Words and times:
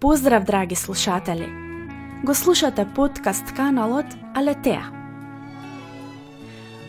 Поздрав, 0.00 0.44
драги 0.44 0.74
слушатели! 0.74 1.48
Го 2.24 2.34
слушате 2.34 2.86
подкаст 2.94 3.52
каналот 3.56 4.06
Алетеа. 4.34 4.82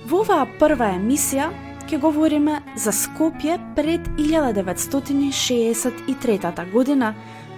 Во 0.06 0.22
оваа 0.22 0.46
прва 0.60 0.86
емисија 0.94 1.50
ќе 1.90 1.98
говориме 2.04 2.62
за 2.78 2.92
Скопје 2.94 3.58
пред 3.74 4.02
1963 4.22 6.72
година, 6.72 7.14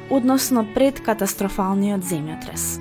односно 0.09 0.65
пред 0.73 1.03
катастрофалниот 1.03 1.99
земјотрес. 1.99 2.79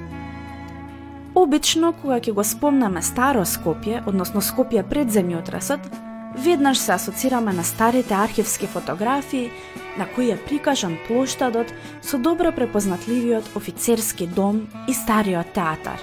Обично, 1.35 1.93
кога 1.93 2.21
ќе 2.23 2.33
го 2.39 2.45
спомнаме 2.45 3.03
Старо 3.03 3.43
Скопје, 3.43 4.07
односно 4.07 4.41
Скопје 4.41 4.83
пред 4.87 5.11
земјотресот, 5.11 6.10
веднаш 6.39 6.79
се 6.79 6.93
асоцираме 6.93 7.53
на 7.53 7.65
старите 7.65 8.15
архивски 8.15 8.67
фотографии 8.67 9.51
на 9.99 10.09
кои 10.09 10.31
е 10.31 10.37
прикажан 10.37 10.97
плоштадот 11.07 11.73
со 12.03 12.19
добро 12.19 12.53
препознатливиот 12.53 13.57
офицерски 13.57 14.27
дом 14.27 14.69
и 14.89 14.95
стариот 14.95 15.53
театар. 15.53 16.01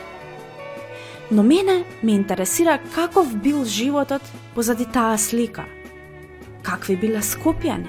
Но 1.31 1.43
мене 1.43 1.83
ме 2.03 2.11
интересира 2.11 2.79
каков 2.95 3.35
бил 3.37 3.65
животот 3.65 4.21
позади 4.55 4.85
таа 4.85 5.17
слика. 5.17 5.65
Какви 6.63 6.97
биле 6.97 7.21
скопјани? 7.23 7.87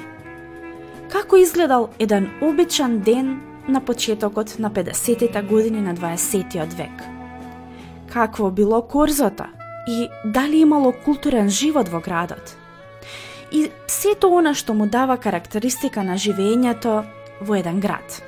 Како 1.11 1.37
изгледал 1.37 1.89
еден 1.99 2.31
обичан 2.43 2.99
ден 3.01 3.41
на 3.69 3.81
почетокот 3.81 4.59
на 4.59 4.71
50-тите 4.71 5.43
години 5.43 5.81
на 5.81 5.95
20 5.95 6.75
век? 6.75 7.03
Какво 8.13 8.51
било 8.51 8.83
корзото 8.83 9.58
и 9.89 10.11
дали 10.25 10.61
имало 10.61 10.93
културен 10.93 11.49
живот 11.49 11.89
во 11.89 12.01
градот? 12.01 12.57
И 13.51 13.71
сето 13.87 14.29
она 14.29 14.53
што 14.55 14.75
му 14.77 14.85
дава 14.87 15.17
карактеристика 15.17 16.05
на 16.05 16.21
живењето 16.21 17.07
во 17.41 17.57
еден 17.57 17.81
град. 17.81 18.21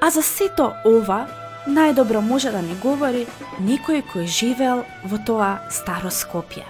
А 0.00 0.10
за 0.14 0.22
сето 0.22 0.70
ова 0.86 1.26
најдобро 1.66 2.22
може 2.22 2.52
да 2.54 2.62
не 2.62 2.78
говори 2.78 3.26
некој 3.58 4.04
кој 4.12 4.30
живеел 4.30 4.84
во 5.02 5.18
тоа 5.18 5.66
старо 5.70 6.14
Скопје. 6.14 6.62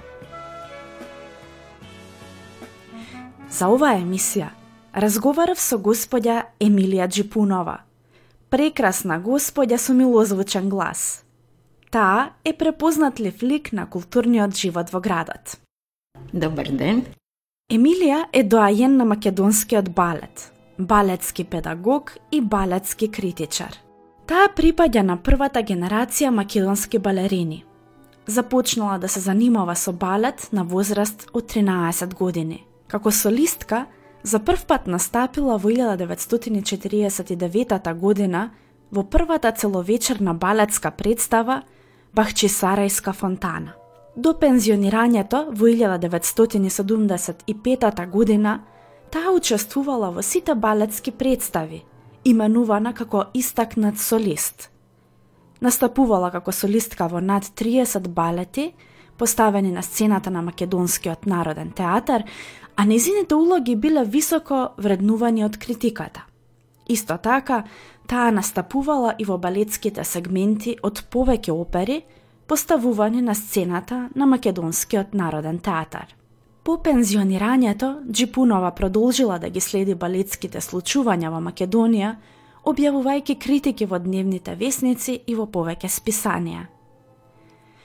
За 3.52 3.68
оваа 3.68 4.00
емисија 4.00 4.48
разговарав 4.96 5.60
со 5.60 5.76
господја 5.76 6.48
Емилија 6.56 7.04
Джипунова, 7.12 7.84
прекрасна 8.48 9.20
господја 9.20 9.76
со 9.76 9.92
милозвучен 9.92 10.72
глас– 10.72 11.20
Таа 11.96 12.36
е 12.44 12.52
препознатлив 12.52 13.42
лик 13.42 13.72
на 13.72 13.86
културниот 13.86 14.56
живот 14.56 14.90
во 14.92 15.00
градот. 15.00 15.56
Добар 16.32 16.68
ден. 16.68 17.04
Емилија 17.72 18.24
е 18.36 18.44
доајен 18.44 19.00
на 19.00 19.04
македонскиот 19.08 19.88
балет, 19.96 20.52
балетски 20.78 21.44
педагог 21.44 22.16
и 22.30 22.40
балетски 22.40 23.08
критичар. 23.08 23.72
Таа 24.28 24.48
припаѓа 24.52 25.02
на 25.08 25.16
првата 25.16 25.62
генерација 25.62 26.30
македонски 26.30 26.98
балерини. 26.98 27.64
Започнала 28.26 28.98
да 28.98 29.08
се 29.08 29.20
занимава 29.20 29.74
со 29.74 29.92
балет 29.92 30.48
на 30.52 30.64
возраст 30.64 31.26
од 31.32 31.54
13 31.54 32.14
години. 32.14 32.64
Како 32.88 33.10
солистка, 33.10 33.86
за 34.22 34.38
прв 34.38 34.66
пат 34.66 34.86
настапила 34.86 35.56
во 35.56 35.70
1949 35.70 37.94
година 37.94 38.50
во 38.92 39.02
првата 39.02 39.52
целовечерна 39.52 40.34
балетска 40.34 40.90
представа 40.90 41.62
Бахчисарајска 42.16 43.12
фонтана. 43.12 43.74
До 44.16 44.32
пензионирањето 44.40 45.52
во 45.52 45.68
1975 45.68 48.10
година, 48.10 48.60
таа 49.12 49.32
учествувала 49.36 50.10
во 50.10 50.22
сите 50.22 50.54
балетски 50.54 51.12
представи, 51.12 51.84
именувана 52.24 52.94
како 52.94 53.24
истакнат 53.34 53.98
солист. 54.00 54.70
Настапувала 55.60 56.30
како 56.30 56.52
солистка 56.52 57.06
во 57.06 57.20
над 57.20 57.44
30 57.44 58.08
балети, 58.08 58.72
поставени 59.18 59.72
на 59.72 59.82
сцената 59.82 60.30
на 60.30 60.42
Македонскиот 60.42 61.26
народен 61.26 61.70
театар, 61.70 62.22
а 62.76 62.84
незините 62.84 63.34
улоги 63.34 63.76
биле 63.76 64.04
високо 64.04 64.68
вреднувани 64.78 65.44
од 65.44 65.56
критиката. 65.58 66.24
Исто 66.88 67.18
така, 67.18 67.64
таа 68.06 68.30
настапувала 68.30 69.16
и 69.18 69.24
во 69.26 69.40
балетските 69.42 70.04
сегменти 70.06 70.76
од 70.86 71.02
повеќе 71.10 71.50
опери, 71.50 72.04
поставување 72.46 73.20
на 73.20 73.34
сцената 73.34 74.08
на 74.14 74.26
Македонскиот 74.26 75.14
народен 75.14 75.58
театар. 75.58 76.14
По 76.62 76.78
пензионирањето, 76.82 78.10
Джипунова 78.10 78.70
продолжила 78.70 79.38
да 79.38 79.48
ги 79.48 79.60
следи 79.60 79.94
балетските 79.94 80.60
случувања 80.60 81.30
во 81.30 81.40
Македонија, 81.40 82.14
објавувајќи 82.66 83.38
критики 83.38 83.86
во 83.86 83.98
дневните 83.98 84.54
весници 84.54 85.20
и 85.26 85.34
во 85.34 85.46
повеќе 85.46 85.90
списанија. 85.90 86.64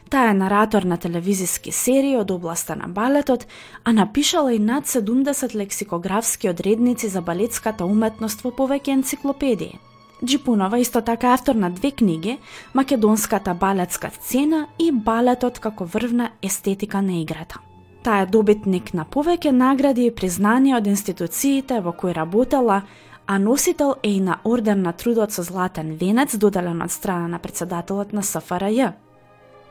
Таа 0.10 0.32
е 0.32 0.34
наратор 0.34 0.84
на 0.84 0.98
телевизиски 0.98 1.72
серии 1.72 2.18
од 2.18 2.32
областа 2.32 2.76
на 2.76 2.88
балетот, 2.88 3.46
а 3.84 3.94
напишала 3.94 4.54
и 4.54 4.60
над 4.60 4.86
70 4.86 5.56
лексикографски 5.56 6.50
одредници 6.50 7.08
за 7.08 7.22
балетската 7.22 7.86
уметност 7.86 8.42
во 8.42 8.52
повеќе 8.52 8.98
енциклопедии. 8.98 9.80
Джипунова 10.26 10.80
исто 10.80 11.02
така 11.02 11.34
автор 11.34 11.56
на 11.56 11.70
две 11.70 11.92
книги, 11.92 12.40
Македонската 12.74 13.54
балетска 13.54 14.10
сцена 14.10 14.68
и 14.80 14.92
Балетот 14.92 15.60
како 15.60 15.86
врвна 15.86 16.30
естетика 16.42 17.02
на 17.02 17.22
играта. 17.22 17.60
Таа 18.04 18.22
е 18.22 18.26
добитник 18.26 18.94
на 18.94 19.06
повеќе 19.06 19.50
награди 19.50 20.06
и 20.06 20.14
признанија 20.14 20.78
од 20.78 20.88
институциите 20.88 21.82
во 21.82 21.94
кои 21.94 22.14
работела, 22.14 22.82
а 23.26 23.40
носител 23.40 23.96
е 24.04 24.12
и 24.18 24.20
на 24.20 24.38
орден 24.46 24.82
на 24.82 24.94
трудот 24.94 25.34
со 25.34 25.44
златен 25.44 25.98
венец 25.98 26.38
доделен 26.38 26.82
од 26.82 26.92
страна 26.92 27.28
на 27.28 27.40
председателот 27.40 28.14
на 28.14 28.22
СФРЈ. 28.22 28.94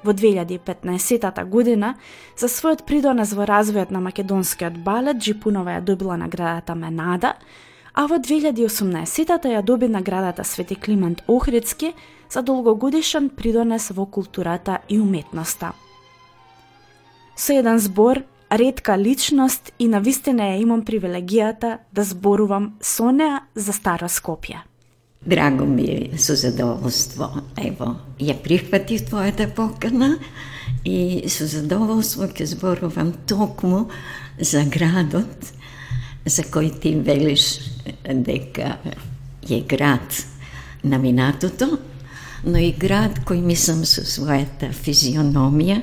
Во 0.03 0.13
2015 0.13 1.45
година, 1.45 1.95
за 2.37 2.47
својот 2.47 2.87
придонес 2.87 3.33
во 3.33 3.47
развојот 3.47 3.91
на 3.91 4.01
македонскиот 4.01 4.79
балет, 4.83 5.19
Джипунова 5.19 5.79
ја 5.79 5.81
добила 5.81 6.17
наградата 6.17 6.75
Менада, 6.75 7.35
а 7.95 8.07
во 8.07 8.19
2018 8.19 9.51
ја 9.51 9.63
доби 9.63 9.89
наградата 9.89 10.45
Свети 10.45 10.75
Климент 10.75 11.23
Охридски 11.27 11.95
за 12.31 12.43
долгогодишен 12.43 13.31
придонес 13.31 13.91
во 13.91 14.07
културата 14.07 14.79
и 14.89 15.01
уметноста. 15.01 15.73
Со 17.37 17.53
еден 17.53 17.79
збор, 17.79 18.23
редка 18.53 18.99
личност 18.99 19.73
и 19.79 19.89
на 19.89 20.01
вистина 20.01 20.43
ја 20.43 20.63
имам 20.63 20.83
привилегијата 20.85 21.79
да 21.93 22.05
зборувам 22.05 22.77
со 22.81 23.11
неа 23.11 23.43
за 23.55 23.73
Старо 23.73 24.09
Скопје. 24.09 24.63
Драго 25.27 25.67
ми 25.67 25.85
е 25.85 26.19
со 26.19 26.37
задоволство. 26.37 27.29
Ево, 27.57 27.97
ја 28.21 28.37
прихвати 28.43 28.99
твојата 28.99 29.51
покана 29.55 30.19
и 30.85 31.29
со 31.29 31.47
задоволство 31.47 32.25
ќе 32.25 32.45
зборувам 32.45 33.13
токму 33.27 33.89
за 34.41 34.65
градот 34.65 35.53
за 36.27 36.43
кој 36.43 36.73
ти 36.81 36.95
велиш 36.95 37.61
дека 38.05 38.77
е 39.49 39.61
град 39.61 40.25
на 40.85 40.99
минатото, 40.99 41.79
но 42.45 42.59
и 42.59 42.73
град 42.73 43.21
кој 43.29 43.43
мислам 43.45 43.85
со 43.85 44.05
својата 44.05 44.71
физиономија 44.73 45.81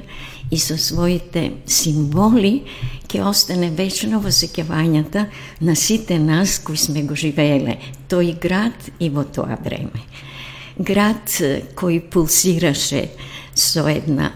и 0.51 0.57
со 0.57 0.77
своите 0.77 1.51
символи 1.65 2.63
ќе 3.07 3.23
остане 3.27 3.69
вечно 3.75 4.21
во 4.23 4.31
сеќавањата 4.33 5.27
на 5.61 5.75
сите 5.75 6.19
нас 6.19 6.57
кои 6.59 6.77
сме 6.77 7.03
го 7.03 7.15
живееле 7.15 7.77
тој 8.09 8.39
град 8.39 8.89
и 8.99 9.09
во 9.09 9.23
тоа 9.23 9.57
време. 9.63 10.01
Град 10.77 11.33
кој 11.77 12.01
пулсираше 12.09 13.07
со 13.53 13.87
една 13.89 14.31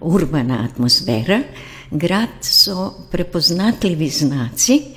урбана 0.00 0.64
атмосфера, 0.64 1.42
град 1.90 2.44
со 2.44 2.92
препознатливи 3.10 4.08
знаци, 4.08 4.94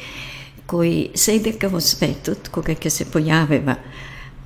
кои 0.68 1.10
се 1.16 1.40
дека 1.40 1.70
во 1.72 1.82
светот, 1.82 2.50
кога 2.52 2.76
ќе 2.76 2.92
се 2.92 3.08
појавева 3.08 3.78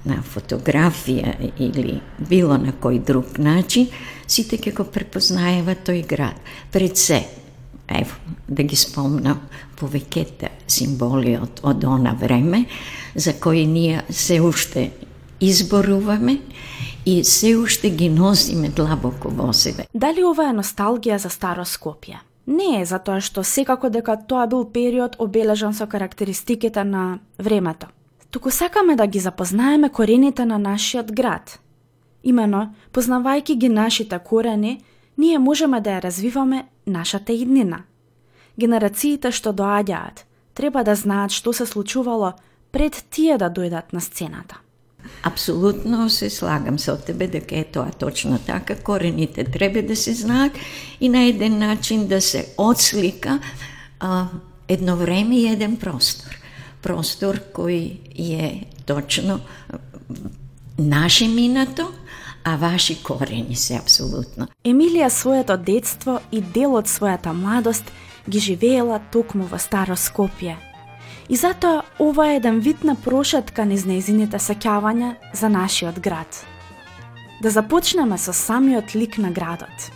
на 0.06 0.22
фотографија 0.26 1.36
или 1.62 2.00
било 2.18 2.58
на 2.58 2.74
кој 2.74 3.02
друг 3.06 3.38
начин, 3.38 3.90
сите 4.28 4.58
ќе 4.58 4.74
го 4.78 4.86
препознаева 4.86 5.76
тој 5.76 6.06
град. 6.08 6.38
Пред 6.72 6.98
се, 6.98 7.24
ево, 7.90 8.18
да 8.48 8.64
ги 8.64 8.76
спомнам 8.76 9.42
повеќете 9.78 10.52
символи 10.68 11.38
од, 11.42 11.62
од 11.64 11.84
она 11.84 12.14
време, 12.14 12.66
за 13.16 13.34
кои 13.34 13.66
ние 13.66 14.04
се 14.10 14.42
уште 14.42 14.92
изборуваме 15.42 16.38
и 17.06 17.24
се 17.24 17.56
уште 17.58 17.90
ги 17.90 18.10
носиме 18.10 18.70
длабоко 18.70 19.30
во 19.30 19.54
себе. 19.54 19.88
Дали 19.94 20.24
ова 20.24 20.50
е 20.50 20.58
носталгија 20.58 21.18
за 21.18 21.30
старо 21.34 21.66
Скопје? 21.66 22.22
Не 22.52 22.82
е 22.82 22.86
затоа 22.86 23.22
што 23.24 23.46
секако 23.48 23.90
дека 23.90 24.18
тоа 24.28 24.44
бил 24.52 24.66
период 24.68 25.16
обележан 25.24 25.74
со 25.74 25.88
карактеристиките 25.88 26.84
на 26.84 27.20
времето. 27.40 27.88
Туку 28.32 28.52
сакаме 28.52 28.96
да 28.96 29.08
ги 29.08 29.20
запознаеме 29.20 29.90
корените 29.90 30.46
на 30.46 30.58
нашиот 30.60 31.12
град. 31.12 31.60
Имено, 32.24 32.74
познавајќи 32.94 33.56
ги 33.56 33.70
нашите 33.70 34.20
корени, 34.20 34.82
ние 35.18 35.40
можеме 35.40 35.82
да 35.82 35.90
ја 35.90 36.04
развиваме 36.04 36.68
нашата 36.86 37.34
иднина. 37.34 37.84
Генерациите 38.60 39.32
што 39.32 39.54
доаѓаат, 39.54 40.26
треба 40.54 40.84
да 40.84 40.96
знаат 40.96 41.32
што 41.32 41.54
се 41.54 41.66
случувало 41.66 42.34
пред 42.72 43.06
тие 43.10 43.38
да 43.38 43.50
дојдат 43.50 43.94
на 43.94 44.02
сцената. 44.02 44.60
Апсолутно 45.24 46.10
се 46.10 46.30
слагам 46.30 46.80
со 46.80 46.98
тебе 46.98 47.28
дека 47.28 47.60
е 47.60 47.64
тоа 47.64 47.92
точно 47.92 48.40
така. 48.40 48.76
Корените 48.76 49.44
треба 49.44 49.82
да 49.82 49.96
се 49.96 50.14
знаат 50.14 50.52
и 51.02 51.10
на 51.10 51.24
еден 51.24 51.58
начин 51.58 52.08
да 52.08 52.22
се 52.22 52.54
отслика 52.58 53.40
а, 54.00 54.28
едно 54.68 54.96
време 54.96 55.36
и 55.36 55.48
еден 55.48 55.78
простор. 55.78 56.38
Простор 56.82 57.40
кој 57.54 57.98
е 58.18 58.66
точно 58.86 59.40
наше 60.80 61.28
минато, 61.28 61.92
а 62.44 62.56
ваши 62.56 63.04
корени 63.04 63.56
се 63.56 63.78
апсолутно. 63.78 64.48
Емилија 64.66 65.10
своето 65.10 65.58
детство 65.58 66.20
и 66.32 66.42
дел 66.42 66.74
од 66.76 66.90
својата 66.90 67.34
младост 67.34 67.86
ги 68.30 68.40
живеела 68.40 69.00
токму 69.12 69.46
во 69.46 69.60
Старо 69.62 69.94
Скопје. 69.94 70.71
И 71.32 71.36
затоа 71.36 71.84
ова 72.00 72.26
е 72.28 72.36
еден 72.36 72.60
вид 72.60 72.84
на 72.84 72.96
прошетка 73.00 73.64
низ 73.64 73.86
нејзините 73.88 74.36
сеќавања 74.36 75.14
за 75.34 75.48
нашиот 75.48 76.02
град. 76.04 76.28
Да 77.40 77.50
започнеме 77.50 78.18
со 78.20 78.34
самиот 78.36 78.92
лик 78.96 79.16
на 79.18 79.32
градот. 79.32 79.92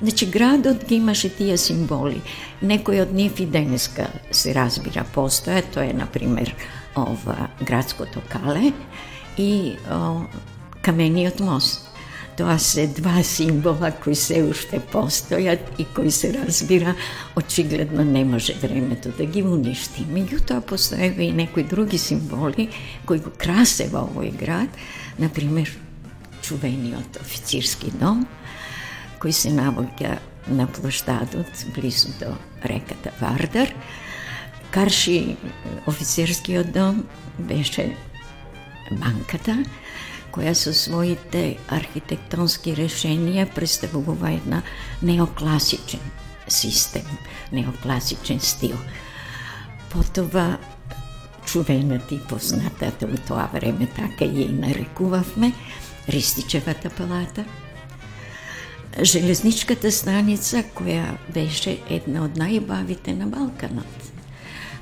Значи, 0.00 0.26
градот 0.26 0.86
ги 0.88 0.96
имаше 0.96 1.28
тие 1.28 1.58
символи. 1.60 2.22
Некој 2.62 3.02
од 3.02 3.12
нив 3.12 3.36
и 3.40 3.46
денеска 3.46 4.06
се 4.32 4.54
разбира 4.56 5.04
постоја, 5.14 5.60
тоа 5.74 5.84
е, 5.84 5.92
например, 5.92 6.54
ова 6.96 7.50
градското 7.60 8.24
кале 8.32 8.72
и 9.36 9.76
о, 9.92 10.24
камениот 10.80 11.40
мост. 11.40 11.87
Тоа 12.38 12.58
се 12.58 12.86
два 12.86 13.22
символа 13.22 13.90
кои 13.90 14.14
се 14.14 14.44
уште 14.46 14.78
постојат 14.78 15.72
и 15.78 15.84
кои 15.90 16.10
се 16.10 16.30
разбира, 16.34 16.94
очигледно 17.36 18.04
не 18.04 18.24
може 18.24 18.54
времето 18.54 19.10
да 19.10 19.26
ги 19.26 19.42
уништи. 19.42 20.06
Меѓутоа 20.06 20.60
постоева 20.60 21.22
и 21.22 21.32
некои 21.32 21.64
други 21.66 21.98
символи 21.98 22.68
кои 23.06 23.18
го 23.18 23.34
красева 23.34 24.04
овој 24.06 24.30
град, 24.38 24.70
например, 25.18 25.66
чувениот 26.46 27.18
официрски 27.18 27.90
дом, 27.98 28.22
кој 29.18 29.34
се 29.34 29.50
наоѓа 29.50 30.20
на 30.46 30.70
площадот 30.70 31.66
близу 31.74 32.14
до 32.22 32.38
реката 32.62 33.10
Вардар. 33.18 33.74
Карши 34.70 35.34
офицерскиот 35.90 36.70
дом 36.70 37.02
беше 37.38 37.96
банката, 38.94 39.58
која 40.38 40.54
со 40.54 40.70
своите 40.70 41.58
архитектонски 41.74 42.76
решенија 42.78 43.48
представува 43.54 44.30
една 44.30 44.62
неокласичен 45.02 46.00
систем, 46.46 47.06
неокласичен 47.52 48.40
стил. 48.40 48.76
Потоа, 49.90 50.58
чувената 51.44 52.14
и 52.14 52.20
познатата 52.30 53.06
во 53.06 53.18
тоа 53.26 53.48
време 53.52 53.88
така 53.96 54.24
ја 54.24 54.46
и 54.46 54.52
нарекувавме 54.52 55.52
Ристичевата 56.08 56.88
палата, 56.90 57.44
железничката 59.02 59.90
станица 59.92 60.62
која 60.74 61.18
беше 61.34 61.80
една 61.90 62.24
од 62.24 62.38
најбавите 62.38 63.12
на 63.12 63.26
Балканот. 63.26 64.12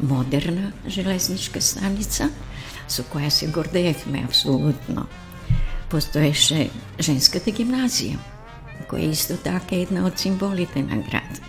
Модерна 0.01 0.73
железничка 0.87 1.61
станица 1.61 2.29
со 2.89 3.03
која 3.03 3.31
се 3.31 3.49
гордеевме 3.49 4.27
апсолутно 4.29 5.07
постоеше 5.91 6.71
женската 7.01 7.53
гимназија, 7.55 8.19
која 8.91 9.11
исто 9.13 9.37
така 9.43 9.77
е 9.77 9.85
една 9.87 10.07
од 10.07 10.19
символите 10.19 10.83
на 10.83 11.01
град. 11.07 11.41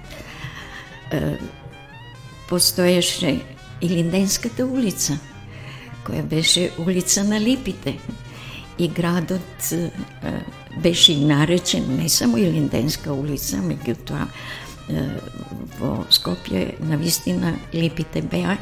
Постоеше 2.49 3.41
и 3.81 3.89
Линденската 3.89 4.65
улица, 4.65 5.19
која 6.05 6.23
беше 6.23 6.71
улица 6.77 7.23
на 7.23 7.39
липите. 7.41 7.97
И 8.77 8.87
градот 8.87 9.73
беше 10.83 11.13
и 11.13 11.25
наречен 11.25 11.97
не 11.97 12.09
само 12.09 12.37
и 12.37 12.51
Линденска 12.51 13.13
улица, 13.13 13.57
меѓутоа 13.57 14.27
во 15.79 16.05
Скопје 16.13 16.77
на 16.79 16.97
вистина 16.97 17.55
липите 17.73 18.21
беа 18.21 18.57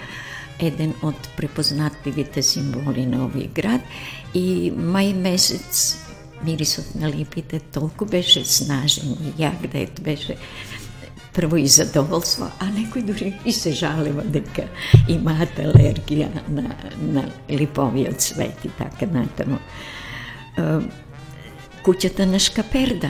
еден 0.60 0.94
од 1.04 1.28
препознатливите 1.36 2.42
символи 2.42 3.06
на 3.06 3.26
овој 3.28 3.52
град 3.54 3.84
i 4.36 4.72
maj 4.76 5.14
mesec 5.14 5.98
mirisotna 6.44 7.08
lipite 7.08 7.60
toliko 7.60 8.06
beše 8.06 8.46
snažen 8.46 9.10
i 9.10 9.42
jak 9.42 9.68
da 9.74 9.78
je 9.78 9.86
to 9.86 10.02
beše 10.02 10.36
prvo 11.34 11.58
i 11.58 11.68
zadovoljstvo, 11.68 12.48
a 12.60 12.66
nekoj 12.66 13.04
i 13.46 13.52
se 13.52 13.72
žalimo 13.72 14.22
da 14.22 14.40
imate 15.08 15.64
alergija 15.64 16.28
na, 16.48 16.64
na 17.02 17.24
lipovi 17.50 18.08
od 18.08 18.22
sveti, 18.22 18.70
tako 18.78 19.06
na 19.06 19.26
tamo. 19.38 19.58
kućata 21.86 22.26
na 22.26 22.40
škaperda, 22.40 23.10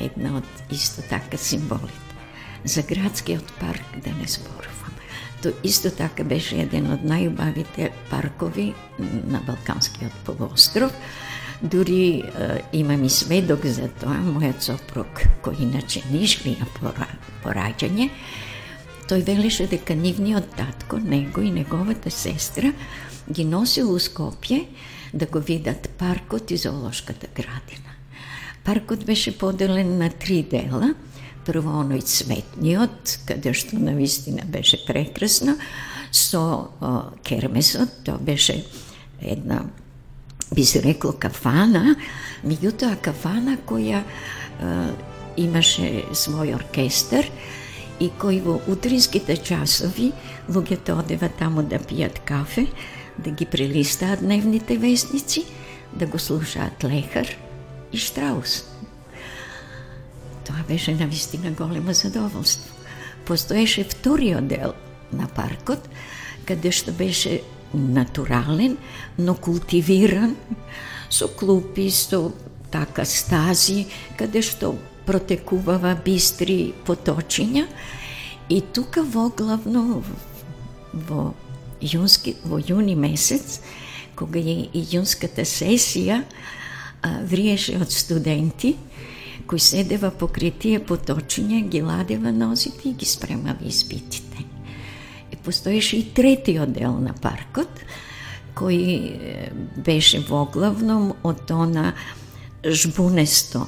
jedna 0.00 0.36
od 0.36 0.44
isto 0.70 1.02
taka 1.10 1.36
simbolita. 1.36 2.12
Za 2.64 2.82
gradski 2.88 3.36
od 3.36 3.52
park 3.60 4.04
da 4.04 4.10
ne 4.10 4.26
zboru. 4.26 4.71
Тоа 5.42 5.52
исто 5.62 5.90
така 5.90 6.22
беше 6.24 6.60
еден 6.62 6.86
од 6.94 7.02
најубавите 7.02 7.88
паркови 8.10 8.68
на 9.02 9.40
Балканскиот 9.42 10.20
полуостров. 10.26 10.94
Дури 11.62 12.22
е, 12.22 12.62
имам 12.78 13.02
и 13.04 13.10
сведок 13.10 13.66
за 13.66 13.88
тоа, 14.00 14.20
мојот 14.22 14.62
сопруг, 14.62 15.24
кој 15.42 15.64
иначе 15.66 16.02
нишлија 16.10 16.66
пора, 16.78 17.08
пораѓање, 17.42 18.08
тој 19.10 19.26
велеше 19.26 19.66
дека 19.70 19.94
нивниот 19.98 20.54
татко, 20.58 20.98
него 20.98 21.42
и 21.42 21.50
неговата 21.50 22.10
сестра 22.10 22.72
ги 23.26 23.44
носил 23.44 23.90
у 23.90 23.98
Скопје 23.98 24.66
да 25.12 25.26
го 25.26 25.40
видат 25.40 25.90
паркот 25.98 26.50
и 26.50 26.56
зоолошката 26.56 27.26
градина. 27.34 27.98
Паркот 28.64 29.04
беше 29.06 29.38
поделен 29.38 29.98
на 29.98 30.10
три 30.10 30.42
дела– 30.42 30.94
прво 31.46 31.82
оној 31.82 32.02
цветниот, 32.06 33.18
каде 33.26 33.52
што 33.56 33.78
на 33.78 33.94
вистина 33.96 34.44
беше 34.46 34.78
прекрасно, 34.86 35.56
со 36.12 36.42
о, 36.80 37.12
кермесот, 37.24 38.04
тоа 38.04 38.18
беше 38.18 38.64
една, 39.20 39.64
би 40.54 40.64
се 40.64 40.82
рекло, 40.82 41.12
кафана, 41.12 41.96
меѓутоа 42.44 43.00
кафана 43.00 43.56
која 43.66 44.02
о, 44.02 44.92
имаше 45.36 46.04
свој 46.12 46.54
оркестар 46.58 47.26
и 48.00 48.10
кој 48.20 48.42
во 48.44 48.58
утринските 48.68 49.36
часови 49.36 50.12
луѓето 50.48 50.84
да 50.84 50.98
одева 51.00 51.30
таму 51.38 51.62
да 51.62 51.78
пијат 51.78 52.20
кафе, 52.28 52.66
да 53.18 53.30
ги 53.30 53.46
прелистаат 53.46 54.20
дневните 54.20 54.76
вестници, 54.76 55.44
да 55.92 56.06
го 56.06 56.18
слушаат 56.18 56.84
Лехар 56.84 57.28
и 57.92 57.98
Штраус. 57.98 58.71
Тоа 60.44 60.64
беше 60.68 60.94
на 60.94 61.06
вистина 61.06 61.50
големо 61.50 61.92
задоволство. 61.92 62.74
Постоеше 63.24 63.84
вториот 63.84 64.48
дел 64.48 64.72
на 65.12 65.28
паркот, 65.28 65.88
каде 66.44 66.72
што 66.72 66.92
беше 66.92 67.40
натурален, 67.74 68.76
но 69.18 69.34
култивиран, 69.34 70.36
со 71.10 71.28
клупи, 71.28 71.90
со 71.90 72.32
така 72.72 73.04
стази, 73.04 73.86
каде 74.18 74.42
што 74.42 74.74
протекувава 75.06 75.94
бистри 76.04 76.72
поточиња. 76.86 77.66
И 78.48 78.60
тука 78.60 79.02
во 79.02 79.30
главно 79.30 80.02
во 80.92 81.32
јунски, 81.80 82.36
во 82.44 82.58
јуни 82.58 82.96
месец, 82.96 83.60
кога 84.16 84.40
е 84.40 84.68
и 84.72 84.82
јунската 84.82 85.46
сесија, 85.46 86.22
вриеше 87.02 87.78
од 87.80 87.90
студенти, 87.90 88.76
кој 89.52 89.60
седева 89.60 90.08
покрај 90.16 90.54
тие 90.56 90.80
поточиња, 90.80 91.58
ги 91.68 91.82
ладева 91.84 92.32
нозите 92.32 92.88
и 92.88 92.94
ги 92.96 93.04
спремава 93.04 93.60
избитите. 93.68 94.46
И 95.28 95.36
постоеше 95.36 95.98
и 95.98 96.06
третиот 96.08 96.72
дел 96.72 96.96
на 96.96 97.12
паркот, 97.12 97.68
кој 98.56 99.52
беше 99.76 100.22
воглавном 100.24 101.12
од 101.22 101.50
она 101.52 101.92
жбунесто 102.64 103.66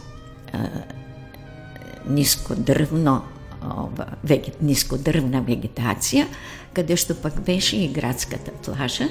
нискодрвно 2.08 3.20
ова, 3.60 4.08
вегет, 4.24 4.62
нискодрвна 4.64 5.44
вегетација, 5.44 6.24
каде 6.72 6.96
што 6.96 7.12
пак 7.12 7.42
беше 7.44 7.84
и 7.84 7.92
градската 7.92 8.56
плажа 8.64 9.10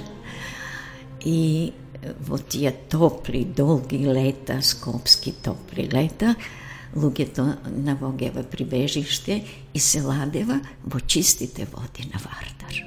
и 1.22 1.74
во 2.20 2.38
тие 2.38 2.74
топли, 2.90 3.46
долги 3.46 4.02
лета, 4.06 4.62
скопски 4.62 5.34
топли 5.44 5.88
лета, 5.94 6.36
луѓето 6.96 7.46
навогева 7.84 8.44
прибежиште 8.44 9.44
и 9.74 9.80
се 9.80 10.02
ладева 10.02 10.60
во 10.86 11.00
чистите 11.00 11.66
води 11.66 12.10
на 12.14 12.20
Вардар. 12.20 12.80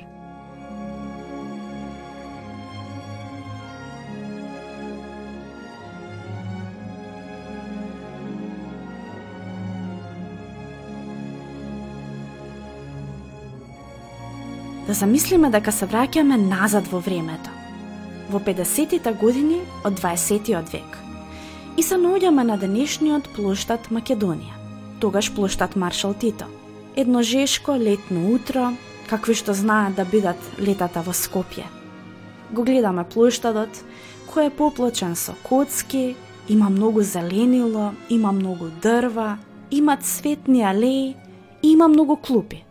Да 14.87 14.95
замислиме 14.95 15.51
дека 15.51 15.73
се 15.73 15.87
враќаме 15.91 16.37
назад 16.39 16.87
во 16.93 17.01
времето. 17.03 17.51
во 18.31 18.41
50-тите 18.43 19.13
години 19.21 19.61
од 19.85 20.01
20-тиот 20.01 20.73
век. 20.75 21.06
И 21.77 21.83
се 21.83 21.99
наоѓаме 22.01 22.43
на 22.49 22.57
денешниот 22.57 23.29
плоштад 23.37 23.91
Македонија, 23.93 24.55
тогаш 25.01 25.29
плоштад 25.37 25.77
Маршал 25.77 26.15
Тито. 26.15 26.47
Едно 26.97 27.23
жешко 27.23 27.77
летно 27.77 28.31
утро, 28.33 28.73
какви 29.11 29.35
што 29.37 29.53
знаат 29.53 29.99
да 30.01 30.05
бидат 30.09 30.41
летата 30.59 31.03
во 31.05 31.13
Скопје. 31.13 31.69
Го 32.53 32.65
гледаме 32.65 33.05
плоштадот, 33.05 33.69
кој 34.33 34.49
е 34.49 34.55
поплочен 34.57 35.17
со 35.17 35.37
коцки, 35.45 36.17
има 36.49 36.71
многу 36.71 37.03
зеленило, 37.03 37.93
има 38.09 38.33
многу 38.33 38.71
дрва, 38.83 39.37
има 39.71 39.97
цветни 39.97 40.63
алеи 40.63 41.15
и 41.63 41.73
има 41.73 41.89
многу 41.89 42.17
клупи. 42.17 42.65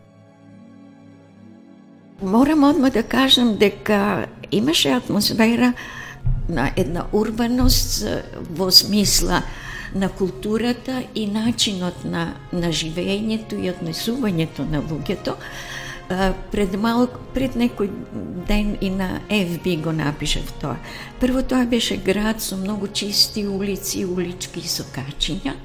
Морам 2.23 2.63
одма 2.63 2.89
да 2.89 3.03
кажам 3.03 3.57
дека 3.57 4.25
имаше 4.51 4.89
атмосфера 4.89 5.73
на 6.49 6.71
една 6.75 7.05
урбаност 7.13 8.05
во 8.49 8.71
смисла 8.71 9.43
на 9.95 10.09
културата 10.09 11.03
и 11.15 11.27
начинот 11.27 12.03
на, 12.05 12.33
на 12.53 12.69
живењето 12.69 13.55
и 13.55 13.71
однесувањето 13.71 14.67
на 14.69 14.81
луѓето. 14.83 15.35
Пред 16.51 16.75
малку, 16.77 17.19
пред 17.33 17.55
некој 17.55 17.89
ден 18.47 18.75
и 18.81 18.89
на 18.89 19.21
FB 19.29 19.81
го 19.81 19.91
напишав 19.91 20.51
тоа. 20.61 20.75
Прво 21.19 21.41
тоа 21.41 21.65
беше 21.65 21.97
град 21.97 22.41
со 22.41 22.57
многу 22.57 22.87
чисти 22.87 23.47
улици, 23.47 24.05
улички 24.05 24.59
и 24.59 24.69
сокачиња, 24.69 25.55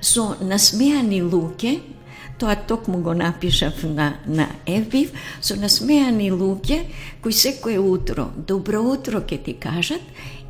со 0.00 0.34
насмеани 0.40 1.22
луѓе, 1.22 1.78
Тоа 2.38 2.56
токму 2.56 2.98
го 2.98 3.14
напишав 3.14 3.82
на, 3.82 4.16
на 4.26 4.48
Евбив, 4.66 5.12
со 5.40 5.56
насмеани 5.56 6.32
луѓе 6.32 6.84
кои 7.22 7.32
секое 7.32 7.78
утро, 7.78 8.30
добро 8.36 8.82
утро 8.82 9.22
ке 9.22 9.38
ти 9.38 9.54
кажат 9.54 10.02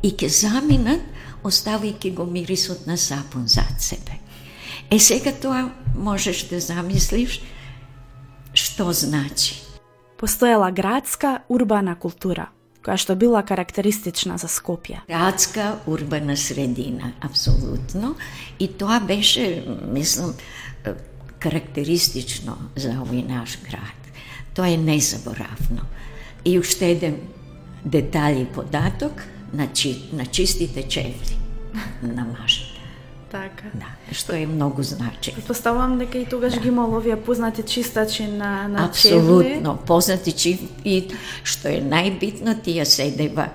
и 0.03 0.15
ке 0.17 0.29
заминат, 0.29 1.01
оставајќи 1.43 2.13
го 2.13 2.25
мирисот 2.25 2.87
на 2.87 2.97
сапун 2.97 3.47
зад 3.47 3.81
себе. 3.81 4.17
Е 4.89 4.99
сега 4.99 5.31
тоа 5.31 5.69
можеш 5.95 6.47
да 6.49 6.59
замислиш 6.59 7.41
што 8.53 8.93
значи. 8.93 9.61
Постоела 10.17 10.71
градска 10.71 11.41
урбана 11.49 11.95
култура, 11.99 12.47
која 12.85 12.97
што 12.97 13.15
била 13.19 13.41
карактеристична 13.43 14.37
за 14.41 14.47
Скопје. 14.47 15.03
Градска 15.09 15.79
урбана 15.85 16.37
средина, 16.37 17.13
апсолутно. 17.21 18.15
И 18.59 18.67
тоа 18.67 18.99
беше, 18.99 19.65
мислам, 19.91 20.33
карактеристично 21.39 22.57
за 22.75 22.95
овој 23.01 23.25
наш 23.27 23.59
град. 23.63 24.01
Тоа 24.55 24.69
е 24.71 24.77
незаборавно. 24.77 25.85
И 26.45 26.59
уште 26.59 26.91
еден 26.91 27.17
детали 27.85 28.41
и 28.41 28.45
податок 28.45 29.21
на, 29.53 29.67
чи, 29.73 30.09
на 30.13 30.25
чистите 30.25 30.87
чевли 30.87 31.37
на 32.01 32.25
мажата. 32.25 32.75
Така. 33.31 33.67
Да, 33.73 33.89
што 34.15 34.35
е 34.37 34.45
многу 34.47 34.85
значај. 34.85 35.35
Предпоставувам 35.35 35.97
дека 35.99 36.17
и 36.21 36.25
тогаш 36.25 36.53
да. 36.53 36.59
ги 36.59 36.67
имало 36.67 36.97
овие 36.97 37.17
познати 37.19 37.63
чистачи 37.63 38.27
на, 38.27 38.67
на 38.67 38.85
Апсолутно, 38.85 39.43
чевли. 39.43 39.85
познати 39.87 40.31
чивли, 40.31 41.11
што 41.43 41.67
е 41.67 41.81
најбитно, 41.81 42.55
тие 42.63 42.85
седева 42.85 43.49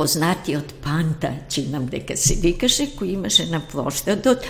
познатиот 0.00 0.74
Панта, 0.80 1.34
чинам 1.52 1.84
дека 1.92 2.14
се 2.16 2.38
викаше, 2.40 2.86
кој 2.96 3.18
имаше 3.18 3.44
на 3.50 3.58
площадот 3.60 4.46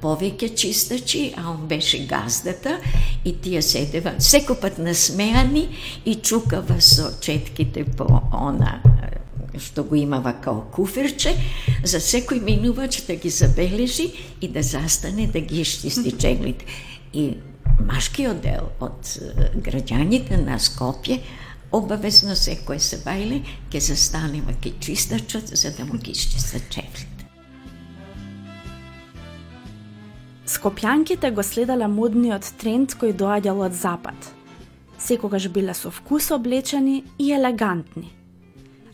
повеќе 0.00 0.48
чистачи, 0.56 1.34
а 1.36 1.50
он 1.50 1.66
беше 1.68 2.06
газдата 2.08 2.78
и 3.20 3.34
тие 3.36 3.60
седева 3.60 4.14
секој 4.16 4.78
насмеани 4.80 5.66
и 6.08 6.14
чукава 6.24 6.80
со 6.80 7.12
четките 7.20 7.84
по 7.84 8.08
она 8.32 8.80
што 9.60 9.84
го 9.84 9.94
имава 10.00 10.32
као 10.40 10.62
куферче, 10.72 11.36
за 11.84 12.00
секој 12.00 12.40
минувач 12.40 13.02
да 13.04 13.20
ги 13.20 13.28
забележи 13.28 14.08
и 14.40 14.48
да 14.48 14.62
застане 14.62 15.26
да 15.26 15.40
ги 15.40 15.60
изчисти 15.60 16.16
чеглите. 16.24 16.64
И 17.12 17.36
машкиот 17.84 18.40
дел 18.40 18.72
од 18.80 19.04
граѓаните 19.60 20.40
на 20.40 20.56
Скопје 20.56 21.20
обавезно 21.72 22.36
секој 22.36 22.78
се 22.78 23.00
бајле 23.04 23.40
ќе 23.72 23.80
застанева 23.88 24.54
ке 24.60 24.74
чистачот 24.80 25.56
за 25.56 25.72
да 25.76 25.84
му 25.88 25.98
ги 25.98 26.12
изчистат 26.12 26.68
чевлите. 26.70 27.26
Скопјанките 30.46 31.32
го 31.32 31.42
следале 31.42 31.88
модниот 31.88 32.52
тренд 32.60 32.92
кој 33.00 33.16
доаѓал 33.16 33.64
од 33.66 33.74
запад. 33.74 34.16
Секогаш 34.98 35.48
биле 35.48 35.74
со 35.74 35.90
вкус 35.90 36.30
облечени 36.30 37.04
и 37.18 37.32
елегантни. 37.32 38.12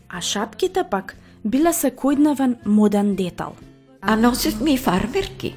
А 0.09 0.21
шапките 0.21 0.85
пак 0.89 1.15
биле 1.43 1.73
секојдневен 1.75 2.55
моден 2.65 3.15
детал. 3.15 3.55
А 4.01 4.15
носевме 4.15 4.73
и 4.73 4.77
фармерки. 4.77 5.55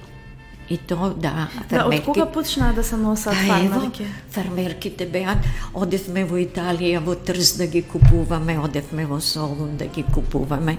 И 0.72 0.78
то, 0.78 1.14
да, 1.16 1.48
фармерки... 1.68 1.74
Да, 1.74 1.84
од 1.86 2.04
кога 2.04 2.26
почна 2.32 2.72
да 2.72 2.82
се 2.84 2.96
носат 2.96 3.34
да, 3.34 3.46
фармерки? 3.46 4.02
Ево, 4.02 4.12
фармерките 4.30 5.04
беа, 5.06 5.34
одевме 5.76 6.24
во 6.24 6.38
Италија, 6.40 7.02
во 7.04 7.12
Трз 7.12 7.58
да 7.60 7.66
ги 7.68 7.82
купуваме, 7.84 8.56
одевме 8.56 9.04
во 9.04 9.20
Солун 9.20 9.76
да 9.76 9.90
ги 9.92 10.06
купуваме. 10.14 10.78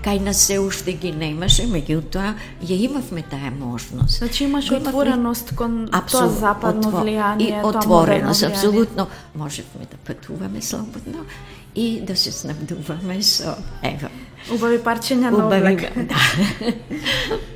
Кај 0.00 0.22
нас 0.24 0.40
се 0.48 0.56
уште 0.64 0.96
ги 0.96 1.12
немаше, 1.12 1.68
меѓутоа 1.68 2.32
ја 2.64 2.80
имавме 2.88 3.20
таа 3.28 3.52
можност. 3.52 4.24
Значи 4.24 4.48
имаш 4.48 4.72
Го 4.72 4.80
отвореност 4.80 5.52
кон 5.56 5.90
Абсолют, 5.92 6.32
тоа 6.32 6.40
западно 6.40 6.88
отво... 6.88 7.04
влијание, 7.04 7.60
и 7.60 7.64
отвореност, 7.64 8.42
апсолутно. 8.48 9.08
Можевме 9.36 9.84
да 9.92 9.96
патуваме 10.08 10.62
слободно 10.62 11.28
и 11.74 12.00
да 12.00 12.16
се 12.16 12.32
снабдуваме 12.32 13.20
со, 13.22 13.58
ево, 13.82 14.08
Убави 14.52 14.78
парчења 14.78 15.30
на 15.32 15.46
облека. 15.46 15.92
Да. 16.08 17.40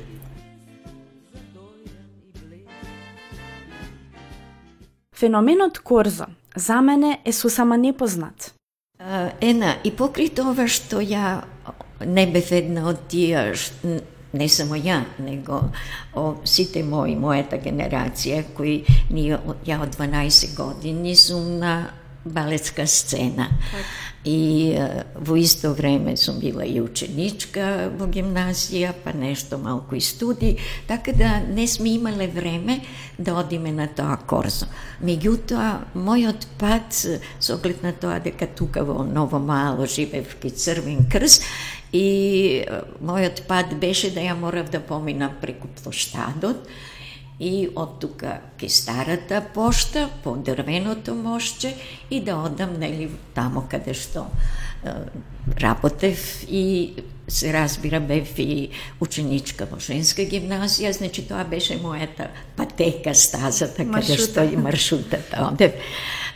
Феноменот 5.19 5.79
Корзо 5.79 6.25
за 6.55 6.81
мене 6.81 7.19
е 7.25 7.33
сосема 7.33 7.77
непознат. 7.77 8.53
Ена, 9.41 9.75
и 9.83 9.91
покри 9.91 10.29
тоа 10.31 10.67
што 10.67 11.03
ја 11.03 11.43
не 12.07 12.23
бев 12.31 12.51
една 12.55 12.85
од 12.87 13.01
тие, 13.11 13.51
не 14.33 14.47
само 14.47 14.79
ја, 14.79 15.01
него 15.19 15.59
о, 16.15 16.39
сите 16.47 16.83
мои, 16.87 17.17
мојата 17.19 17.59
генерација, 17.59 18.45
кои 18.55 18.85
ние, 19.11 19.39
ја 19.67 19.81
од 19.83 19.95
12 19.99 20.55
години 20.55 21.15
сум 21.15 21.57
на 21.59 21.91
балетска 22.29 22.87
сцена. 22.87 23.49
Так. 23.71 23.85
И 24.25 24.75
во 25.15 25.37
исто 25.39 25.71
време 25.73 26.17
сум 26.17 26.39
била 26.39 26.65
и 26.67 26.81
ученичка 26.83 27.87
во 27.95 28.03
гимназија, 28.11 28.91
па 29.03 29.13
нешто 29.15 29.57
малку 29.57 29.95
и 29.95 30.01
студи, 30.03 30.57
така 30.87 31.13
да 31.15 31.39
не 31.47 31.67
сме 31.67 31.95
имале 31.95 32.27
време 32.27 32.81
да 33.17 33.37
одиме 33.39 33.71
на 33.71 33.87
тоа 33.87 34.17
корзо. 34.27 34.67
Меѓутоа, 34.99 35.95
мојот 35.95 36.49
пат, 36.59 36.99
со 37.39 37.55
оглед 37.55 37.79
на 37.83 37.93
тоа 37.95 38.19
дека 38.19 38.47
тука 38.47 38.83
во 38.83 39.05
Ново 39.07 39.39
Мало 39.39 39.87
живеев 39.87 40.35
ки 40.35 40.51
Црвен 40.51 41.07
крс, 41.07 41.39
и 41.95 42.67
мојот 42.99 43.47
пат 43.47 43.71
беше 43.79 44.11
да 44.11 44.19
ја 44.19 44.35
морав 44.35 44.67
да 44.69 44.83
поминам 44.83 45.31
преку 45.39 45.71
площадот, 45.79 46.67
и 47.39 47.69
од 47.75 47.99
тука 47.99 48.39
ке 48.59 48.69
старата 48.69 49.41
пошта, 49.53 50.09
по 50.23 50.35
дрвеното 50.35 51.15
мошче 51.15 51.75
и 52.11 52.21
да 52.21 52.35
одам 52.35 52.79
нели 52.79 53.09
тамо 53.33 53.63
каде 53.71 53.93
што 53.93 54.25
е, 54.83 54.91
работев 55.61 56.43
и 56.49 56.93
се 57.27 57.53
разбира 57.53 57.99
бев 57.99 58.33
и 58.39 58.69
ученичка 58.99 59.67
во 59.71 59.79
женска 59.79 60.25
гимназија, 60.27 60.91
значи 60.91 61.23
тоа 61.29 61.45
беше 61.47 61.77
мојата 61.79 62.27
патека 62.57 63.13
стазата 63.15 63.85
каде 63.87 64.17
што 64.17 64.43
и 64.43 64.57
маршрутата 64.57 65.45
одев. 65.47 65.77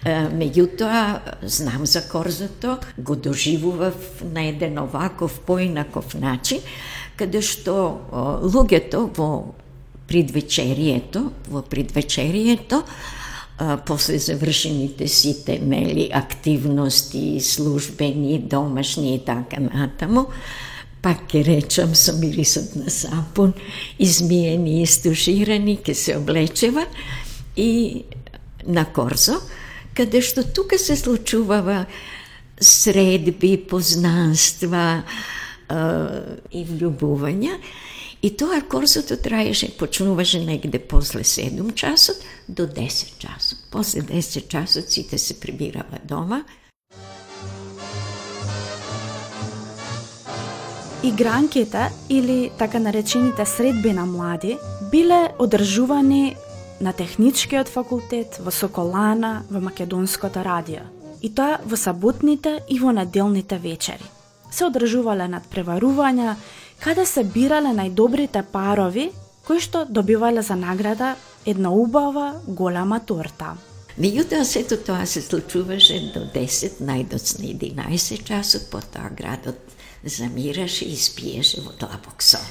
Меѓутоа, 0.03 1.19
знам 1.43 1.86
за 1.86 2.03
корзото, 2.07 2.77
го 2.98 3.15
доживував 3.15 4.24
на 4.24 4.43
еден 4.48 4.79
оваков 4.79 5.39
поинаков 5.48 6.13
начин, 6.13 6.60
каде 7.15 7.41
што 7.41 7.75
луѓето 8.43 9.07
во 9.15 9.55
предвечерието, 10.13 11.32
во 11.50 11.62
предвечерието, 11.62 12.84
а, 13.58 13.77
после 13.77 14.20
завршените 14.20 15.08
сите 15.08 15.60
нели 15.60 16.10
активности, 16.13 17.39
службени, 17.41 18.39
домашни 18.39 19.15
и 19.15 19.20
така 19.25 19.58
натаму, 19.60 20.27
пак 21.01 21.27
ке 21.27 21.43
речам 21.43 21.96
со 21.96 22.13
мирисот 22.13 22.75
на 22.75 22.89
сапун, 22.89 23.53
измиени 24.00 24.84
и 24.84 24.86
стуширани, 24.86 25.77
ке 25.82 25.96
се 25.96 26.17
облечева 26.17 26.86
и 27.58 28.03
на 28.67 28.86
корзо, 28.86 29.41
каде 29.98 30.22
што 30.22 30.46
тука 30.46 30.77
се 30.77 30.93
случувава 30.96 31.86
средби, 32.62 33.58
познанства 33.58 35.01
и 36.53 36.62
влюбувања 36.70 37.58
И 38.23 38.29
тоа 38.37 38.61
курсото 38.61 39.17
траеше, 39.17 39.77
почнуваше 39.77 40.39
негде 40.39 40.79
после 40.79 41.23
7 41.23 41.73
часот 41.73 42.15
до 42.47 42.63
10 42.67 43.17
часот. 43.19 43.59
После 43.71 44.01
10 44.01 44.47
часот 44.47 44.89
сите 44.89 45.17
се 45.17 45.39
прибирава 45.39 45.99
дома. 46.05 46.43
Игранките 51.03 51.91
или 52.09 52.51
така 52.57 52.79
наречените 52.79 53.45
средби 53.45 53.93
на 53.93 54.05
млади 54.05 54.57
биле 54.91 55.29
одржувани 55.39 56.35
на 56.81 56.93
техничкиот 56.93 57.67
факултет, 57.67 58.39
во 58.39 58.51
Соколана, 58.51 59.43
во 59.51 59.59
Македонското 59.59 60.43
радио. 60.43 60.87
И 61.21 61.35
тоа 61.35 61.59
во 61.65 61.75
саботните 61.75 62.59
и 62.69 62.79
во 62.79 62.91
неделните 62.91 63.57
вечери. 63.57 64.07
Се 64.51 64.69
одржувале 64.69 65.27
надпреварувања 65.27 66.35
каде 66.83 67.05
се 67.07 67.23
бирале 67.23 67.71
најдобрите 67.71 68.41
парови 68.51 69.11
кои 69.47 69.61
што 69.63 69.85
добивале 69.87 70.41
за 70.43 70.55
награда 70.59 71.15
една 71.45 71.71
убава 71.71 72.41
голема 72.47 72.99
торта. 72.99 73.53
Меѓутоа, 73.99 74.43
сето 74.43 74.77
тоа 74.77 75.05
се 75.05 75.21
случуваше 75.21 75.99
до 76.15 76.25
10, 76.33 76.81
најдоцна 76.81 77.53
11 77.53 78.23
часот, 78.27 78.67
потоа 78.71 79.11
градот 79.15 79.59
замираше 80.03 80.85
и 80.85 80.97
спиеше 80.97 81.61
во 81.61 81.71
длабок 81.79 82.23
сон. 82.23 82.43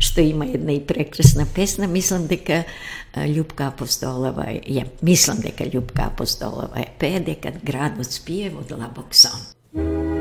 Што 0.00 0.20
има 0.20 0.46
една 0.46 0.76
и 0.76 0.82
прекрасна 0.86 1.46
песна, 1.46 1.86
мислам 1.86 2.26
дека 2.26 2.64
Љупка 3.14 3.70
Апостолова, 3.72 4.50
ја 4.66 4.84
мислам 5.02 5.40
дека 5.40 5.64
Љупка 5.64 6.10
Апостолова 6.10 6.82
е 6.82 6.90
пее 6.98 7.20
дека 7.20 7.54
градот 7.62 8.12
спие 8.12 8.50
во 8.50 8.66
длабок 8.66 9.14
сон. 9.14 10.15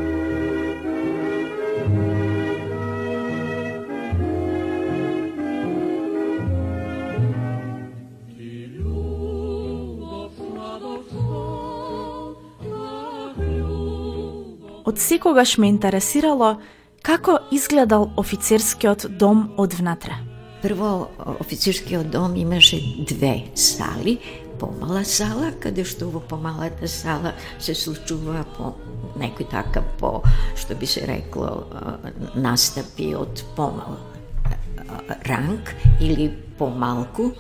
Од 14.86 15.00
секогаш 15.02 15.58
ме 15.58 15.72
интересирало 15.74 16.56
како 17.02 17.40
изгледал 17.52 18.12
офицерскиот 18.22 19.08
дом 19.18 19.48
од 19.58 19.74
внатре. 19.74 20.18
Прво, 20.62 21.10
офицерскиот 21.42 22.10
дом 22.14 22.36
имаше 22.36 22.78
две 23.10 23.50
сали, 23.56 24.20
помала 24.60 25.04
сала, 25.04 25.52
каде 25.62 25.86
што 25.86 26.10
во 26.14 26.22
помалата 26.22 26.88
сала 26.88 27.34
се 27.60 27.74
случува 27.74 28.46
по 28.58 28.76
некој 29.18 29.50
така 29.50 29.82
по, 30.00 30.22
што 30.56 30.78
би 30.78 30.86
се 30.86 31.06
рекло, 31.10 31.66
настапи 32.36 33.16
од 33.18 33.42
помал 33.58 33.98
ранг 35.26 35.76
или 36.02 36.30
помалку 36.58 37.32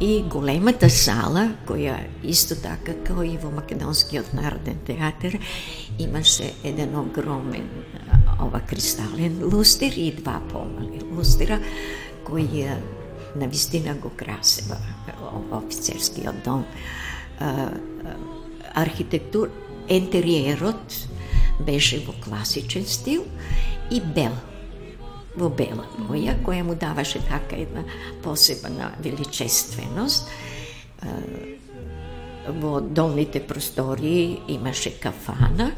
и 0.00 0.22
големата 0.22 0.90
сала, 0.90 1.48
која 1.66 1.96
исто 2.22 2.56
така 2.58 2.94
како 2.94 3.22
и 3.22 3.36
во 3.38 3.50
Македонскиот 3.54 4.32
народен 4.34 4.78
театар, 4.86 5.38
имаше 5.98 6.52
еден 6.64 6.96
огромен 6.98 7.68
ова 8.40 8.60
кристален 8.60 9.40
лустер 9.42 9.92
и 9.96 10.12
два 10.12 10.40
помали 10.50 11.00
лустера, 11.12 11.60
кои 12.24 12.66
на 13.36 13.48
вистина 13.48 13.94
го 13.94 14.10
красева 14.16 14.76
офицерскиот 15.52 16.44
дом. 16.44 16.64
Архитектур, 18.74 19.50
интериерот 19.88 21.08
беше 21.60 21.98
во 22.06 22.12
класичен 22.12 22.86
стил 22.86 23.24
и 23.90 24.00
бел 24.00 24.32
во 25.36 25.50
бела 25.50 25.86
боја, 26.08 26.36
која 26.44 26.62
му 26.64 26.74
даваше 26.74 27.20
така 27.26 27.56
една 27.56 27.84
посебна 28.22 28.92
величественост. 29.02 30.28
Во 32.60 32.80
долните 32.80 33.40
простори 33.40 34.40
имаше 34.48 34.98
кафана 35.00 35.72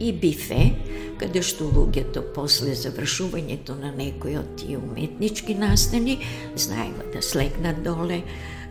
и 0.00 0.12
бифе, 0.12 0.72
каде 1.20 1.42
што 1.44 1.68
луѓето 1.68 2.22
после 2.34 2.74
завршувањето 2.74 3.76
на 3.78 3.92
некој 3.92 4.40
од 4.40 4.54
тие 4.60 4.78
уметнички 4.80 5.54
настани 5.54 6.18
знаева 6.56 7.04
да 7.12 7.22
слегнат 7.22 7.82
доле 7.84 8.22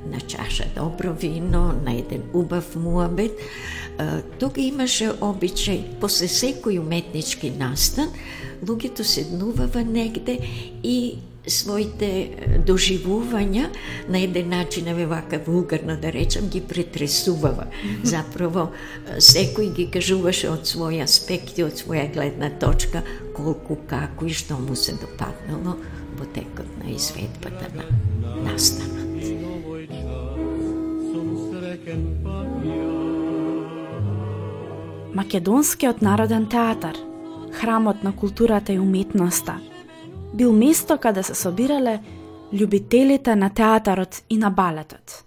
на 0.05 0.21
чаша 0.21 0.65
добро 0.75 1.13
вино, 1.13 1.73
на 1.85 1.93
еден 1.93 2.23
убав 2.33 2.75
муабет. 2.75 3.31
Тога 4.39 4.61
имаше 4.61 5.11
обичај, 5.19 5.99
после 5.99 6.29
секој 6.31 6.79
уметнички 6.79 7.51
настан, 7.51 8.13
луѓето 8.63 9.03
седнувава 9.03 9.83
негде 9.83 10.37
и 10.83 11.19
своите 11.49 12.09
доживувања 12.67 13.69
на 14.09 14.19
еден 14.23 14.49
начин, 14.49 14.87
еве 14.87 15.05
вака 15.09 15.39
вулгарно 15.45 15.97
да 15.99 16.11
речам, 16.13 16.47
ги 16.47 16.61
претресувава. 16.61 17.67
Заправо, 18.03 18.69
секој 19.17 19.73
ги 19.75 19.89
кажуваше 19.91 20.49
од 20.53 20.67
свој 20.69 21.03
аспект 21.03 21.59
и 21.59 21.65
од 21.67 21.79
своја 21.81 22.07
гледна 22.13 22.51
точка 22.59 23.03
колку, 23.35 23.79
како 23.87 24.27
и 24.27 24.33
што 24.33 24.59
му 24.59 24.75
се 24.75 24.95
допаднало 24.99 25.75
во 26.19 26.25
текот 26.35 26.69
на 26.83 26.91
изведбата 26.95 27.67
на 27.75 27.83
настанот. 28.43 28.99
Македонскиот 35.13 36.01
народен 36.01 36.45
театар– 36.45 36.95
храмот 37.51 38.03
на 38.03 38.15
културата 38.15 38.73
и 38.73 38.79
уметноста, 38.79 39.59
бил 40.33 40.53
место 40.53 40.97
каде 40.97 41.23
се 41.23 41.35
собирале 41.35 41.99
љубителите 42.53 43.35
на 43.35 43.49
театарот 43.49 44.21
и 44.29 44.37
на 44.37 44.49
балетот. 44.49 45.23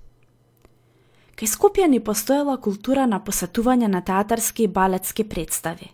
Кај 1.35 1.51
Скопје 1.51 1.89
ни 1.89 1.99
постоела 1.99 2.57
култура 2.63 3.07
на 3.07 3.19
посетување 3.19 3.89
на 3.91 4.03
театарски 4.07 4.63
и 4.63 4.69
балетски 4.69 5.25
представи. 5.25 5.91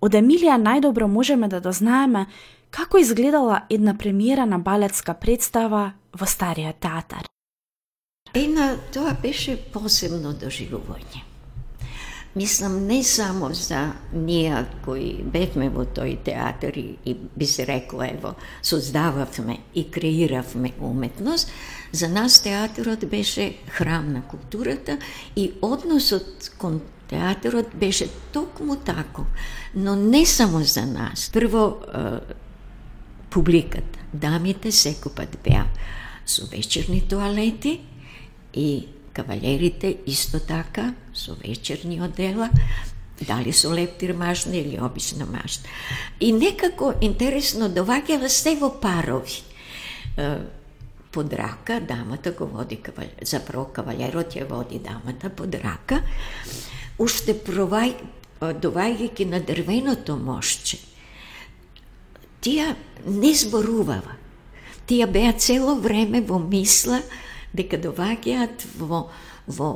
Од 0.00 0.14
Емилија 0.14 0.54
најдобро 0.54 1.06
можеме 1.10 1.48
да 1.48 1.60
дознаеме 1.60 2.26
како 2.70 2.98
изгледала 2.98 3.62
една 3.70 3.96
премиера 3.98 4.46
на 4.46 4.58
балетска 4.58 5.14
представа 5.14 5.92
во 6.14 6.26
Стариот 6.26 6.78
театар. 6.78 7.26
Ена, 8.34 8.76
тоа 8.94 9.16
беше 9.22 9.56
посебно 9.72 10.30
доживување. 10.32 11.29
Мислам 12.36 12.86
не 12.86 13.04
само 13.04 13.54
за 13.54 13.92
ние 14.12 14.66
кои 14.84 15.18
бевме 15.22 15.66
во 15.68 15.82
тој 15.82 16.14
театар 16.22 16.76
и, 16.78 16.94
и 17.04 17.14
би 17.14 17.46
се 17.46 17.66
рекло 17.66 18.06
ево 18.06 18.34
создававме 18.62 19.58
и 19.74 19.90
креиравме 19.90 20.70
уметност, 20.80 21.50
за 21.92 22.08
нас 22.08 22.42
театарот 22.42 23.06
беше 23.06 23.58
храм 23.68 24.12
на 24.12 24.22
културата 24.22 24.98
и 25.36 25.52
односот 25.62 26.50
кон 26.58 26.80
театарот 27.08 27.66
беше 27.74 28.08
токму 28.32 28.76
таков, 28.76 29.26
но 29.74 29.96
не 29.96 30.26
само 30.26 30.62
за 30.62 30.86
нас. 30.86 31.30
Прво 31.32 31.76
публиката, 33.30 33.98
дамите 34.14 34.72
секупат 34.72 35.38
беа 35.44 35.66
со 36.26 36.46
вечерни 36.46 37.00
туалети 37.08 37.80
и 38.54 38.86
кавалерите 39.12 39.96
исто 40.06 40.40
така 40.40 40.94
со 41.14 41.34
вечерни 41.34 42.00
одела, 42.00 42.50
дали 43.26 43.52
со 43.52 43.74
лептир 43.74 44.14
машна 44.14 44.56
или 44.56 44.80
обична 44.80 45.26
машна. 45.26 45.68
И 46.20 46.32
некако 46.32 46.94
интересно 47.00 47.68
доваѓава 47.68 48.28
се 48.28 48.56
во 48.56 48.70
парови. 48.70 49.42
Под 51.12 51.32
рака 51.32 51.80
дамата 51.80 52.32
го 52.32 52.46
води 52.46 52.76
кавалер, 52.76 53.18
заправо 53.22 53.66
кавалерот 53.72 54.36
ја 54.36 54.46
води 54.48 54.78
дамата 54.78 55.30
под 55.30 55.54
рака, 55.54 56.02
уште 56.98 57.34
провај, 57.34 57.94
доваѓајќи 58.40 59.26
на 59.26 59.40
дрвеното 59.40 60.16
мошче. 60.16 60.78
Тија 62.40 62.74
не 63.04 63.34
зборувава. 63.34 64.16
Тија 64.88 65.06
беа 65.10 65.34
цело 65.36 65.74
време 65.76 66.22
во 66.22 66.38
мисла 66.38 67.02
дека 67.52 67.78
доваѓаат 67.78 68.66
во, 68.78 69.08
во 69.46 69.70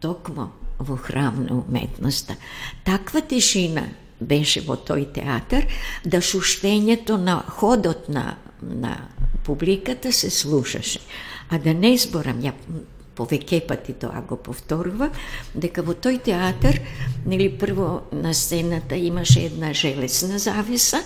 токмо 0.00 0.50
во 0.78 0.96
храм 0.96 1.44
на 1.46 1.58
уметноста. 1.60 2.36
Таква 2.84 3.22
тишина 3.22 3.86
беше 4.20 4.62
во 4.66 4.76
тој 4.76 5.08
театар 5.14 5.66
да 6.04 6.22
шуштењето 6.22 7.18
на 7.18 7.40
ходот 7.42 8.08
на, 8.08 8.36
на 8.62 8.96
публиката 9.44 10.12
се 10.12 10.30
слушаше. 10.30 11.00
А 11.50 11.58
да 11.58 11.74
не 11.74 11.96
зборам, 11.98 12.40
ја 12.42 12.54
повеќе 13.16 13.60
пати 13.68 13.92
тоа 14.00 14.22
го 14.24 14.38
повторува, 14.40 15.10
дека 15.54 15.82
во 15.84 15.94
тој 15.94 16.22
театар, 16.24 16.78
нели 17.26 17.50
прво 17.58 18.08
на 18.12 18.32
сцената 18.34 18.96
имаше 18.96 19.46
една 19.50 19.72
железна 19.72 20.38
завеса, 20.38 21.02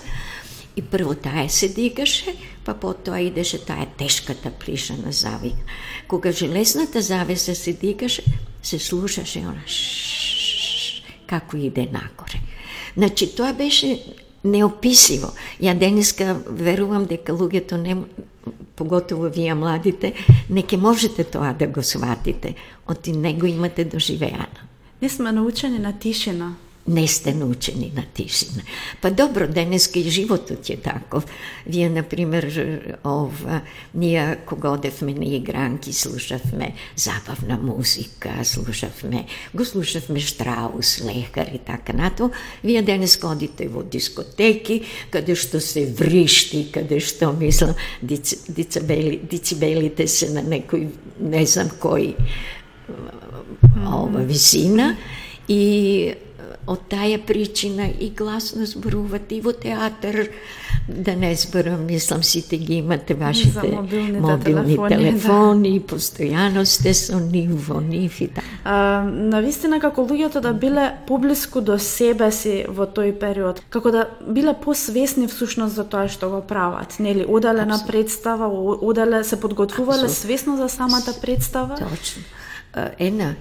И 0.77 0.83
прво 0.83 1.15
таа 1.15 1.49
се 1.49 1.69
дигаше, 1.69 2.37
па 2.65 2.75
потоа 2.75 3.21
идеше 3.21 3.65
таа 3.65 3.87
тешката 3.99 4.51
плишана 4.51 5.13
завика. 5.13 5.65
Кога 6.09 6.33
железната 6.33 7.03
завеса 7.03 7.55
се 7.55 7.73
дигаше, 7.73 8.25
се 8.63 8.79
слушаше 8.79 9.39
она 9.39 9.63
како 11.27 11.57
иде 11.57 11.89
нагоре. 11.93 12.41
Значи, 12.97 13.29
тоа 13.37 13.53
беше 13.53 13.99
неописиво. 14.45 15.33
Ја 15.61 15.75
денеска 15.79 16.37
верувам 16.47 17.07
дека 17.07 17.35
луѓето 17.35 17.77
не 17.83 17.97
поготово 18.77 19.31
вие 19.33 19.55
младите, 19.55 20.13
не 20.51 20.63
ке 20.63 20.77
можете 20.77 21.25
тоа 21.25 21.55
да 21.59 21.67
го 21.67 21.83
сватите, 21.83 22.55
оти 22.89 23.13
него 23.13 23.47
имате 23.47 23.85
доживеано. 23.85 24.63
Не 25.03 25.09
сме 25.09 25.33
научени 25.33 25.79
на 25.79 25.99
тишина 25.99 26.55
не 26.89 27.09
сте 27.09 27.35
научени 27.35 27.93
на 27.97 28.03
тишина. 28.15 28.63
Па 29.03 29.11
добро, 29.11 29.47
денеска 29.47 29.99
и 29.99 30.11
животот 30.11 30.71
е 30.71 30.77
таков. 30.77 31.27
Вие, 31.67 31.89
например, 31.89 32.47
ова, 33.05 33.61
ние 33.95 34.39
кога 34.47 34.71
одевме 34.71 35.15
на 35.15 35.25
игранки, 35.25 35.93
слушавме 35.93 36.75
забавна 36.97 37.59
музика, 37.63 38.31
слушавме, 38.45 39.27
го 39.55 39.65
слушавме 39.65 40.21
Штраус, 40.21 41.01
Лехар 41.05 41.47
и 41.55 41.59
така 41.59 41.93
нато. 41.93 42.31
Вие 42.65 42.83
денес 42.83 43.19
одите 43.23 43.69
во 43.69 43.83
дискотеки, 43.83 44.83
каде 45.11 45.35
што 45.35 45.61
се 45.61 45.87
вришти, 45.87 46.67
каде 46.73 47.01
што, 47.01 47.33
мислам, 47.33 47.75
дицибели, 48.03 49.19
дицибелите 49.23 50.07
се 50.07 50.31
на 50.31 50.45
некој, 50.45 50.89
не 51.21 51.47
знам 51.47 51.71
кој, 51.81 52.15
ова 53.87 54.23
висина 54.23 54.97
и 55.49 56.15
од 56.67 56.81
тая 56.89 57.19
причина 57.27 57.87
и 58.01 58.11
гласно 58.11 58.67
зборувате 58.67 59.37
и 59.37 59.41
во 59.41 59.53
театар, 59.53 60.29
да 60.89 61.17
не 61.17 61.35
зборам, 61.35 61.87
мислам 61.87 62.23
сите 62.23 62.57
ги 62.57 62.75
имате 62.75 63.15
вашите 63.15 63.69
мобилните 63.73 64.21
мобилни 64.21 64.77
телефони, 64.77 64.89
телефони, 64.89 65.79
да. 65.81 65.87
постојано 65.87 66.65
сте 66.65 66.95
со 66.95 67.21
нив, 67.21 67.69
во 67.69 67.81
нив 67.81 68.21
и 68.21 68.29
така. 68.29 68.47
А, 68.65 69.03
навистина 69.11 69.81
како 69.81 70.07
луѓето 70.07 70.41
да 70.41 70.53
биле 70.53 70.93
поблиску 71.07 71.61
до 71.61 71.79
себе 71.79 72.31
си 72.33 72.65
во 72.69 72.87
тој 72.87 73.15
период, 73.19 73.63
како 73.71 73.91
да 73.91 74.09
биле 74.29 74.55
посвесни 74.55 75.27
всушност 75.27 75.75
за 75.75 75.85
тоа 75.85 76.09
што 76.09 76.31
го 76.31 76.41
прават, 76.43 76.99
нели? 76.99 77.27
Оделе 77.29 77.65
на 77.67 77.79
представа, 77.87 78.47
о- 78.47 78.79
оделе 78.83 79.25
се 79.25 79.41
подготвувале 79.41 80.07
Апсолутно. 80.07 80.15
свесно 80.15 80.57
за 80.57 80.69
самата 80.69 81.15
представа. 81.23 81.75
Точно. 81.75 82.23
А, 82.73 82.91
Една, 82.99 83.35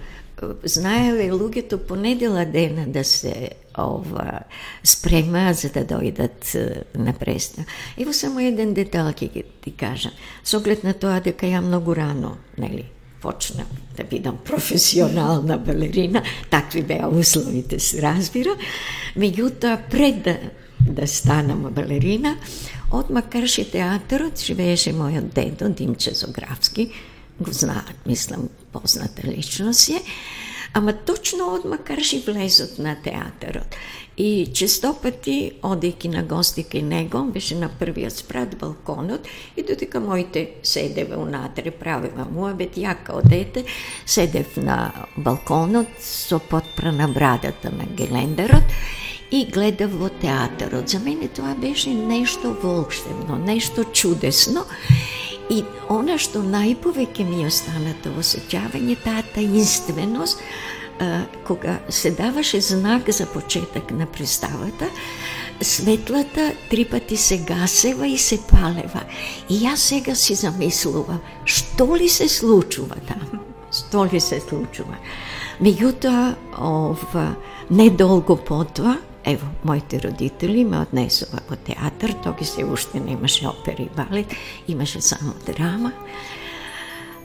знаеле 0.64 1.30
луѓето 1.32 1.78
понедела 1.78 2.46
дена 2.46 2.86
да 2.88 3.04
се 3.04 3.50
ова 3.78 4.40
спрема 4.84 5.54
за 5.54 5.70
да 5.70 5.86
дојдат 5.86 6.56
на 6.96 7.14
представа. 7.14 7.68
Ево 7.98 8.14
само 8.14 8.40
еден 8.40 8.74
детал 8.74 9.12
ќе 9.12 9.44
ти 9.62 9.72
кажам. 9.72 10.12
Со 10.44 10.58
оглед 10.58 10.84
на 10.84 10.94
тоа 10.94 11.20
дека 11.20 11.48
ја 11.48 11.62
многу 11.62 11.96
рано, 11.96 12.38
нели, 12.58 12.86
почнав 13.22 13.68
да 13.98 14.04
бидам 14.04 14.38
професионална 14.46 15.58
балерина, 15.58 16.24
такви 16.50 16.84
беа 16.84 17.08
условите 17.08 17.80
се 17.80 18.02
разбира. 18.02 18.56
Меѓутоа 19.16 19.80
пред 19.90 20.24
да 20.24 20.38
да 20.80 21.08
станам 21.08 21.62
балерина, 21.72 22.38
одма 22.92 23.22
крши 23.22 23.66
театарот, 23.72 24.40
живееше 24.40 24.94
мојот 24.94 25.34
дедо 25.34 25.70
Димче 25.70 26.14
Зографски, 26.14 26.92
го 27.40 27.52
знаат, 27.52 27.96
мислам, 28.06 28.50
позната 28.76 29.28
личност 29.28 29.90
е, 29.90 30.02
ама 30.74 30.94
точно 30.94 31.54
одма 31.56 31.78
и 32.14 32.24
влезот 32.28 32.80
на 32.80 32.96
театарот. 32.96 33.76
И 34.18 34.48
често 34.56 34.94
пати, 34.96 35.58
одејќи 35.60 36.08
на 36.14 36.22
гости 36.24 36.64
кај 36.64 36.82
него, 36.88 37.24
беше 37.32 37.56
на 37.60 37.68
првиот 37.68 38.16
спрат 38.16 38.56
балконот 38.60 39.28
и 39.58 39.64
додека 39.64 40.00
моите 40.00 40.50
седеве 40.64 41.18
унатре, 41.20 41.72
правева 41.72 42.28
муабет, 42.32 42.78
ја 42.80 42.96
као 42.96 43.20
дете, 43.24 43.66
седев 44.06 44.56
на 44.56 44.94
балконот 45.18 45.88
со 46.00 46.40
подпрана 46.40 47.10
брадата 47.12 47.72
на 47.72 47.84
гелендерот 47.86 48.64
и 49.32 49.46
гледав 49.52 49.92
во 49.92 50.10
театарот. 50.10 50.90
За 50.90 51.00
мене 51.00 51.28
тоа 51.28 51.56
беше 51.56 51.90
нешто 51.90 52.56
волшебно, 52.64 53.36
нешто 53.36 53.84
чудесно. 53.84 54.64
И 55.50 55.64
она 55.90 56.18
што 56.18 56.42
најповеќе 56.42 57.26
ми 57.28 57.46
остана 57.46 57.94
тоа 58.04 58.24
осеќавање, 58.24 58.96
таа 59.04 59.22
таинственост, 59.36 60.42
а, 61.00 61.26
кога 61.46 61.80
се 61.90 62.12
даваше 62.12 62.62
знак 62.62 63.10
за 63.12 63.26
почеток 63.26 63.92
на 63.92 64.06
представата, 64.06 64.90
светлата 65.62 66.52
три 66.70 66.86
пати 66.86 67.18
се 67.18 67.38
гасева 67.38 68.08
и 68.08 68.18
се 68.18 68.40
палева. 68.50 69.04
И 69.50 69.62
јас 69.66 69.76
сега 69.76 70.16
си 70.16 70.36
замислувам, 70.36 71.22
што 71.46 71.96
ли 71.96 72.10
се 72.10 72.30
случува 72.30 72.96
таму? 73.08 73.44
Што 73.76 74.06
ли 74.08 74.22
се 74.24 74.40
случува? 74.40 74.96
Меѓутоа, 75.60 76.36
ова, 76.58 77.36
недолго 77.70 78.38
потоа, 78.38 78.96
ево, 79.26 79.48
моите 79.64 80.00
родители 80.00 80.64
ме 80.66 80.80
однесува 80.80 81.42
во 81.50 81.56
театар, 81.56 82.14
тоги 82.24 82.46
се 82.46 82.66
уште 82.66 83.00
немаше 83.00 83.48
опера 83.48 83.84
и 83.84 83.90
балет, 83.90 84.34
имаше 84.68 85.02
само 85.02 85.34
драма. 85.46 85.92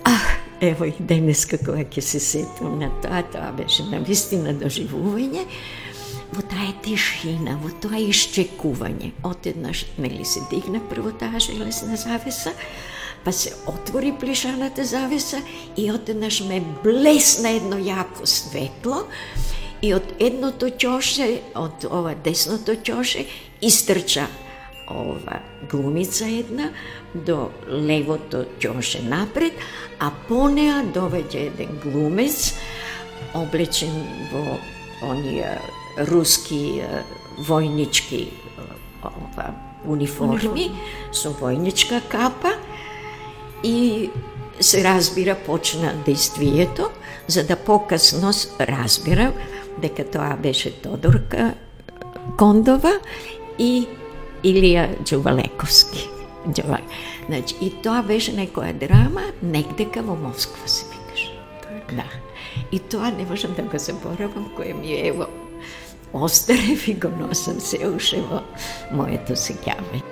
Ах, 0.05 0.39
ево 0.61 0.85
и 0.85 0.95
денеска 1.01 1.59
кога 1.59 1.85
ќе 1.85 2.01
се 2.01 2.21
сетам 2.21 2.79
на 2.79 2.91
тоа, 3.03 3.23
тоа 3.23 3.53
беше 3.57 3.85
на 3.89 4.01
вистина 4.01 4.55
доживување, 4.57 5.45
во 6.33 6.43
таа 6.47 6.73
тишина, 6.85 7.59
во 7.61 7.73
тоа 7.83 8.01
исчекување. 8.01 9.13
Отеднаш, 9.25 9.85
нели 9.99 10.25
се 10.25 10.41
дигна 10.51 10.81
прво 10.81 11.13
таа 11.13 11.41
железна 11.41 11.97
завеса, 12.01 12.55
па 13.25 13.33
се 13.33 13.53
отвори 13.69 14.15
плешаната 14.21 14.85
завеса 14.85 15.43
и 15.77 15.91
отеднаш 15.93 16.41
ме 16.49 16.63
блесна 16.85 17.57
едно 17.61 17.77
јако 17.77 18.25
светло 18.25 19.05
и 19.83 19.95
од 19.95 20.15
едното 20.19 20.69
ќоше, 20.69 21.29
од 21.55 21.87
ова 21.91 22.15
десното 22.25 22.77
ќоше, 22.77 23.25
истрча 23.61 24.27
ова 24.91 25.39
глумица 25.71 26.27
една 26.27 26.71
до 27.15 27.51
левото 27.69 28.45
ќоше 28.61 29.03
напред, 29.09 29.53
а 29.99 30.11
по 30.29 30.49
неа 30.49 30.83
довеќе 30.95 31.47
еден 31.53 31.79
глумец 31.85 32.55
облечен 33.35 33.95
во 34.33 34.59
оние 35.11 35.57
руски 36.11 36.83
војнички 37.47 38.27
ова, 39.05 39.53
униформи 39.87 40.71
со 41.13 41.33
војничка 41.41 42.03
капа 42.09 42.57
и 43.65 44.11
се 44.61 44.85
разбира 44.85 45.35
почна 45.35 45.95
действието, 46.07 46.91
за 47.29 47.47
да 47.47 47.57
покасно 47.57 48.33
разбирав 48.61 49.35
дека 49.81 50.05
тоа 50.05 50.37
беше 50.37 50.73
Тодорка 50.83 51.55
Кондова 52.39 52.93
и 53.59 53.87
Илија 54.45 55.03
Џувалековски. 55.05 56.07
Џува- 56.57 56.81
Значи, 57.27 57.55
и 57.61 57.71
тоа 57.83 58.03
беше 58.03 58.33
некоја 58.33 58.73
драма, 58.73 59.23
негдека 59.43 60.03
во 60.03 60.17
Москва 60.17 60.67
се 60.67 60.87
викаше. 60.89 61.33
Да. 61.93 62.05
И 62.73 62.79
тоа 62.79 63.11
не 63.11 63.25
можам 63.25 63.55
да 63.55 63.63
го 63.63 63.79
заборавам, 63.79 64.53
кое 64.57 64.73
ми 64.75 64.93
е 64.93 65.07
ево 65.09 65.27
остарев 66.13 66.89
и 66.89 66.95
го 66.95 67.09
носам 67.09 67.61
се 67.61 67.89
уште 67.89 68.23
во 68.23 68.41
моето 68.93 69.33
сеќавање. 69.33 70.03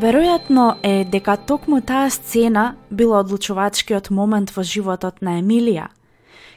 Веројатно 0.00 0.78
е 0.82 1.04
дека 1.04 1.36
токму 1.36 1.80
таа 1.84 2.10
сцена 2.10 2.74
била 2.90 3.20
одлучувачкиот 3.20 4.10
момент 4.10 4.50
во 4.54 4.62
животот 4.64 5.20
на 5.20 5.40
Емилија. 5.42 5.88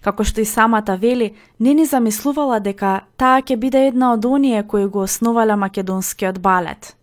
Како 0.06 0.24
што 0.24 0.40
и 0.40 0.46
самата 0.48 0.96
вели, 1.02 1.34
не 1.60 1.74
ни 1.74 1.86
замислувала 1.86 2.60
дека 2.64 3.02
таа 3.20 3.42
ќе 3.44 3.56
биде 3.60 3.88
една 3.90 4.14
од 4.14 4.26
оние 4.26 4.64
кои 4.64 4.86
го 4.88 5.00
основале 5.04 5.56
македонскиот 5.60 6.40
балет. 6.40 6.96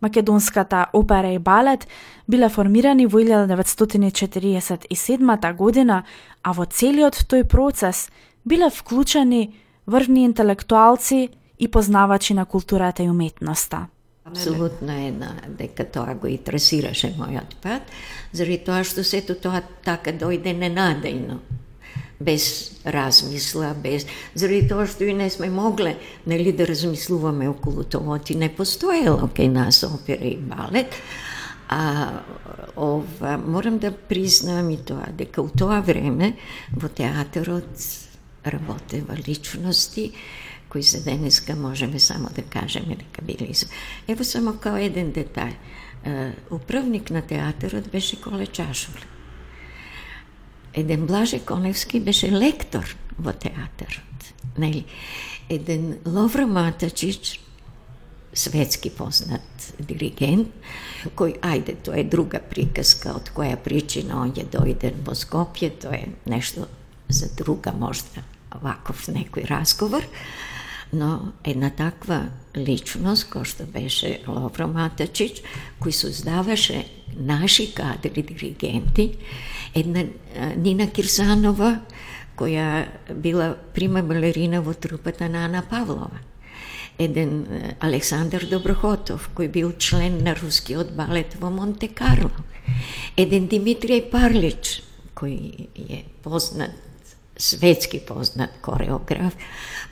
Македонската 0.00 0.86
опера 0.92 1.32
и 1.34 1.38
балет 1.38 1.88
биле 2.28 2.48
формирани 2.48 3.06
во 3.06 3.18
1947 3.18 5.56
година, 5.56 6.04
а 6.42 6.52
во 6.52 6.66
целиот 6.66 7.14
тој 7.26 7.44
процес 7.50 8.10
биле 8.44 8.70
вклучени 8.70 9.54
врвни 9.86 10.24
интелектуалци 10.24 11.28
и 11.58 11.68
познавачи 11.68 12.34
на 12.34 12.44
културата 12.44 13.02
и 13.02 13.10
уметноста. 13.10 13.86
Апсолутно 14.24 14.92
е 14.92 15.10
на, 15.10 15.32
дека 15.58 15.86
тоа 15.88 16.14
го 16.14 16.28
интересираше 16.28 17.14
мојот 17.16 17.54
пат, 17.62 17.88
заради 18.36 18.58
тоа 18.66 18.82
што 18.84 19.04
сето 19.04 19.34
тоа 19.34 19.62
така 19.84 20.12
дојде 20.12 20.52
ненадејно. 20.54 21.38
Без 22.20 22.44
размисла, 22.84 23.72
без 23.72 24.04
заради 24.34 24.68
тоа 24.68 24.84
што 24.86 25.08
и 25.08 25.14
не 25.16 25.30
сме 25.32 25.48
могле 25.48 25.96
нели 26.26 26.52
да 26.52 26.66
размислуваме 26.68 27.48
околу 27.48 27.84
тоа, 27.84 28.18
ти 28.18 28.36
не 28.36 28.50
постоело 28.52 29.24
кај 29.24 29.48
нас 29.48 29.82
опера 29.88 30.28
и 30.28 30.36
балет. 30.36 30.92
А 31.72 32.20
ова 32.76 33.38
морам 33.38 33.78
да 33.78 33.90
признаам 33.90 34.68
и 34.70 34.76
тоа 34.76 35.08
дека 35.16 35.40
у 35.40 35.48
тоа 35.48 35.80
време 35.80 36.36
во 36.76 36.88
театарот 36.88 37.72
работева 38.44 39.16
личности 39.26 40.12
кои 40.70 40.82
за 40.82 41.02
денеска 41.04 41.56
можеме 41.56 41.98
само 41.98 42.28
да 42.34 42.42
кажеме 42.42 42.96
дека 42.96 43.22
били 43.22 43.50
из... 43.50 43.66
Ево 44.08 44.24
само 44.24 44.54
као 44.56 44.78
еден 44.78 45.12
детај. 45.12 45.54
Управник 46.50 47.10
на 47.10 47.22
театарот 47.22 47.90
беше 47.90 48.20
Коле 48.20 48.46
Чашуле. 48.46 49.04
Еден 50.74 51.06
Блаже 51.06 51.40
Коневски 51.44 52.00
беше 52.00 52.32
лектор 52.32 52.96
во 53.18 53.32
театарот. 53.32 54.32
Нели? 54.58 54.86
еден 55.50 55.98
Ловро 56.06 56.46
Матачич, 56.46 57.40
светски 58.34 58.90
познат 58.94 59.72
диригент, 59.82 60.52
кој, 61.18 61.40
ајде, 61.42 61.74
тоа 61.82 61.98
е 61.98 62.06
друга 62.06 62.38
приказка, 62.38 63.16
од 63.18 63.32
која 63.34 63.56
причина 63.58 64.20
он 64.22 64.30
е 64.38 64.46
дојден 64.46 65.02
во 65.06 65.16
Скопје, 65.18 65.72
тоа 65.82 65.98
е 65.98 66.12
нешто 66.30 66.68
за 67.08 67.26
друга 67.34 67.74
можда 67.74 68.22
ваков 68.62 69.08
некој 69.10 69.48
разговор, 69.50 70.06
но 70.92 71.32
една 71.44 71.70
таква 71.70 72.30
личност, 72.56 73.28
кој 73.30 73.44
што 73.46 73.66
беше 73.70 74.20
Ловро 74.26 74.66
Матачич, 74.66 75.42
кој 75.78 75.94
создаваше 75.94 76.84
наши 77.14 77.70
кадри 77.74 78.22
диригенти, 78.22 79.16
една 79.74 80.04
Нина 80.56 80.90
Кирсанова, 80.90 81.80
која 82.36 82.88
била 83.14 83.54
прима 83.74 84.02
балерина 84.02 84.62
во 84.62 84.74
трупата 84.74 85.28
на 85.28 85.44
Ана 85.44 85.62
Павлова. 85.62 86.26
Еден 86.98 87.46
Александар 87.80 88.44
Доброхотов, 88.50 89.30
кој 89.34 89.48
бил 89.48 89.72
член 89.78 90.24
на 90.24 90.34
рускиот 90.34 90.92
балет 90.96 91.36
во 91.40 91.50
Монте 91.50 91.88
Карло. 91.88 92.34
Еден 93.16 93.48
Димитриј 93.48 94.10
Парлич, 94.10 94.82
кој 95.14 95.68
е 95.76 96.04
познат 96.22 96.89
светски 97.40 98.00
познат 98.00 98.50
кореограф, 98.62 99.36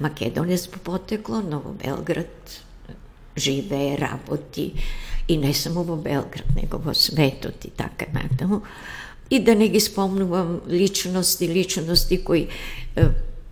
македонец 0.01 0.67
по 0.69 0.79
потекло, 0.79 1.41
но 1.41 1.61
во 1.61 1.73
Белград 1.73 2.63
живее, 3.37 3.99
работи 3.99 4.75
и 5.29 5.37
не 5.37 5.55
само 5.55 5.83
во 5.83 5.97
Белград, 5.97 6.57
него 6.57 6.79
во 6.79 6.95
светот 6.95 7.65
и 7.65 7.71
така 7.71 8.07
натаму. 8.13 8.63
И 9.31 9.41
да 9.41 9.55
не 9.55 9.69
ги 9.69 9.81
спомнувам 9.81 10.61
личности, 10.69 11.49
личности 11.49 12.25
кои, 12.25 12.49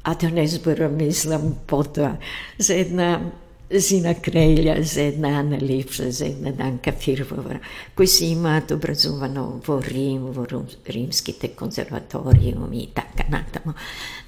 а 0.03 0.15
да 0.15 0.31
не 0.31 0.47
зборам, 0.47 0.97
мислам, 0.97 1.55
потоа 1.67 2.17
за 2.59 2.75
една 2.75 3.33
Зина 3.71 4.15
Крелја, 4.15 4.81
за 4.83 5.03
една 5.03 5.29
Ана 5.41 5.59
Липша, 5.61 6.11
за 6.11 6.27
една 6.27 6.53
Данка 6.53 6.93
Фирвова, 6.93 7.59
кои 7.97 8.07
се 8.07 8.27
имаат 8.27 8.71
образувано 8.71 9.61
во 9.67 9.81
Рим, 9.83 10.31
во 10.31 10.47
римските 10.89 11.49
консерваториуми 11.49 12.83
и 12.85 12.87
така 12.95 13.25
натаму. 13.31 13.75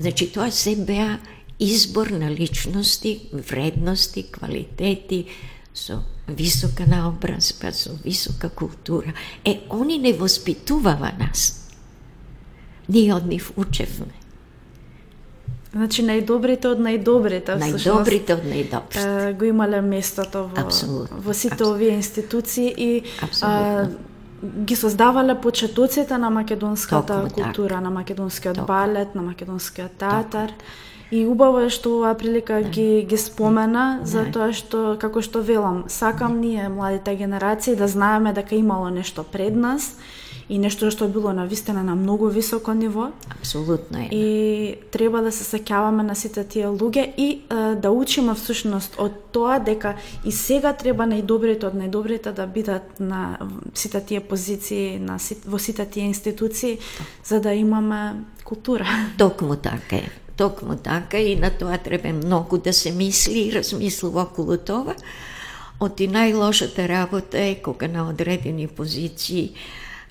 Значи, 0.00 0.32
тоа 0.32 0.50
се 0.50 0.76
беа 0.76 1.20
избор 1.60 2.06
на 2.06 2.30
личности, 2.30 3.30
вредности, 3.32 4.22
квалитети, 4.22 5.26
со 5.74 6.02
висока 6.26 6.84
наобразба, 6.86 7.72
со 7.72 7.94
висока 8.04 8.48
култура. 8.48 9.14
Е, 9.44 9.60
они 9.70 9.98
не 9.98 10.12
воспитуваа 10.12 11.12
нас. 11.18 11.70
Ние 12.88 13.14
од 13.14 13.26
нив 13.26 13.52
учевме. 13.56 14.14
Значи 15.72 16.02
најдобрите 16.02 16.70
од 16.70 16.80
најдобрите. 16.80 17.58
Најдобрите 17.60 18.38
од 18.38 18.44
најдобрите. 18.48 19.32
Го 19.38 19.44
имале 19.44 19.80
местото 19.84 20.46
во, 20.48 20.64
Абсолютно. 20.64 21.18
во 21.20 21.34
сите 21.34 21.54
Абсолютно. 21.54 21.74
овие 21.74 21.96
институции 21.96 22.74
и 22.76 23.02
а, 23.42 23.86
ги 24.42 24.76
создавале 24.76 25.34
почетоците 25.40 26.18
на 26.18 26.30
македонската 26.30 27.06
Токму 27.06 27.30
култура, 27.30 27.74
так. 27.74 27.84
на 27.84 27.90
македонскиот 27.90 28.54
Токму. 28.54 28.66
балет, 28.66 29.14
на 29.14 29.22
македонскиот 29.22 29.92
театар. 29.92 30.48
Токму. 30.48 30.64
И 31.10 31.24
убаво 31.24 31.64
е 31.64 31.68
што 31.72 31.96
оваа 31.96 32.12
прилика 32.14 32.60
да. 32.60 32.68
ги 32.68 33.04
ги 33.08 33.16
спомена, 33.16 34.00
да. 34.00 34.06
затоа 34.06 34.52
што 34.52 34.96
како 35.00 35.22
што 35.24 35.40
велам, 35.40 35.84
сакам 35.88 36.40
ние 36.40 36.68
младите 36.68 37.16
генерации 37.16 37.76
да 37.76 37.88
знаеме 37.88 38.32
дека 38.32 38.54
имало 38.54 38.90
нешто 38.90 39.24
пред 39.24 39.56
нас 39.56 39.96
и 40.48 40.58
нешто 40.58 40.90
што 40.90 41.08
било 41.08 41.32
на 41.32 41.44
вистина 41.46 41.82
на 41.84 41.94
многу 41.94 42.28
високо 42.28 42.72
ниво. 42.72 43.10
Апсолутно 43.28 43.98
е. 43.98 44.08
И 44.12 44.76
треба 44.90 45.20
да 45.22 45.32
се 45.32 45.44
сеќаваме 45.44 46.02
на 46.02 46.14
сите 46.16 46.44
тие 46.44 46.66
луѓе 46.72 47.04
и 47.16 47.28
е, 47.30 47.74
да 47.76 47.90
учиме 47.90 48.34
всушност 48.34 48.96
од 48.98 49.12
тоа 49.32 49.58
дека 49.60 49.96
и 50.24 50.32
сега 50.32 50.72
треба 50.72 51.04
најдобрите 51.04 51.68
од 51.68 51.76
најдобрите 51.76 52.32
да 52.32 52.46
бидат 52.46 53.00
на 53.00 53.38
сите 53.74 54.00
тие 54.00 54.20
позиции, 54.20 54.98
на 54.98 55.18
во 55.44 55.58
сите 55.58 55.84
тие 55.84 56.08
институции, 56.08 56.78
за 57.24 57.40
да 57.40 57.52
имаме 57.52 58.24
култура. 58.44 58.86
Токму 59.18 59.56
така 59.56 59.96
е. 59.96 60.08
Токму 60.36 60.76
така 60.76 61.18
и 61.18 61.36
на 61.36 61.50
тоа 61.50 61.78
треба 61.78 62.08
многу 62.08 62.58
да 62.58 62.72
се 62.72 62.92
мисли 62.92 63.48
и 63.48 63.52
размислува 63.52 64.22
околу 64.22 64.56
тоа. 64.56 64.96
Од 65.78 66.00
и 66.00 66.08
најлошата 66.10 66.88
работа 66.88 67.38
е 67.38 67.60
кога 67.62 67.86
на 67.86 68.08
одредени 68.08 68.66
позиции 68.66 69.52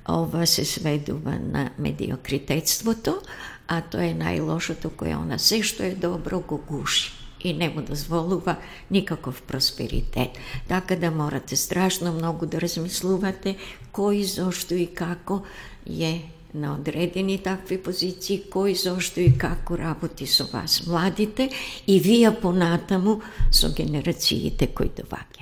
ова 0.10 0.48
се 0.48 0.66
сведува 0.66 1.40
на 1.40 1.70
медиокритетството, 1.80 3.22
а 3.68 3.82
тоа 3.82 4.08
е 4.08 4.16
најлошото 4.16 4.90
кое 4.96 5.16
она 5.16 5.40
се 5.40 5.62
што 5.64 5.84
е 5.84 5.96
добро 5.96 6.40
го 6.40 6.58
гуши 6.58 7.12
и 7.44 7.54
не 7.54 7.70
му 7.70 7.82
дозволува 7.82 8.56
никаков 8.92 9.42
просперитет. 9.42 10.30
Така 10.68 10.96
да 10.96 11.12
морате 11.12 11.56
страшно 11.56 12.14
многу 12.14 12.46
да 12.46 12.62
размислувате 12.62 13.58
кој, 13.94 14.24
зошто 14.24 14.76
и 14.76 14.88
како 14.88 15.44
е 15.86 16.22
на 16.54 16.74
одредени 16.74 17.38
такви 17.44 17.78
позиции, 17.78 18.44
кој, 18.50 18.74
зошто 18.74 19.22
и 19.22 19.38
како 19.38 19.78
работи 19.78 20.28
со 20.28 20.48
вас 20.52 20.82
младите 20.88 21.50
и 21.88 22.00
вие 22.00 22.32
понатаму 22.42 23.22
со 23.52 23.70
генерациите 23.70 24.68
кои 24.68 24.90
доваѓаат. 24.90 25.37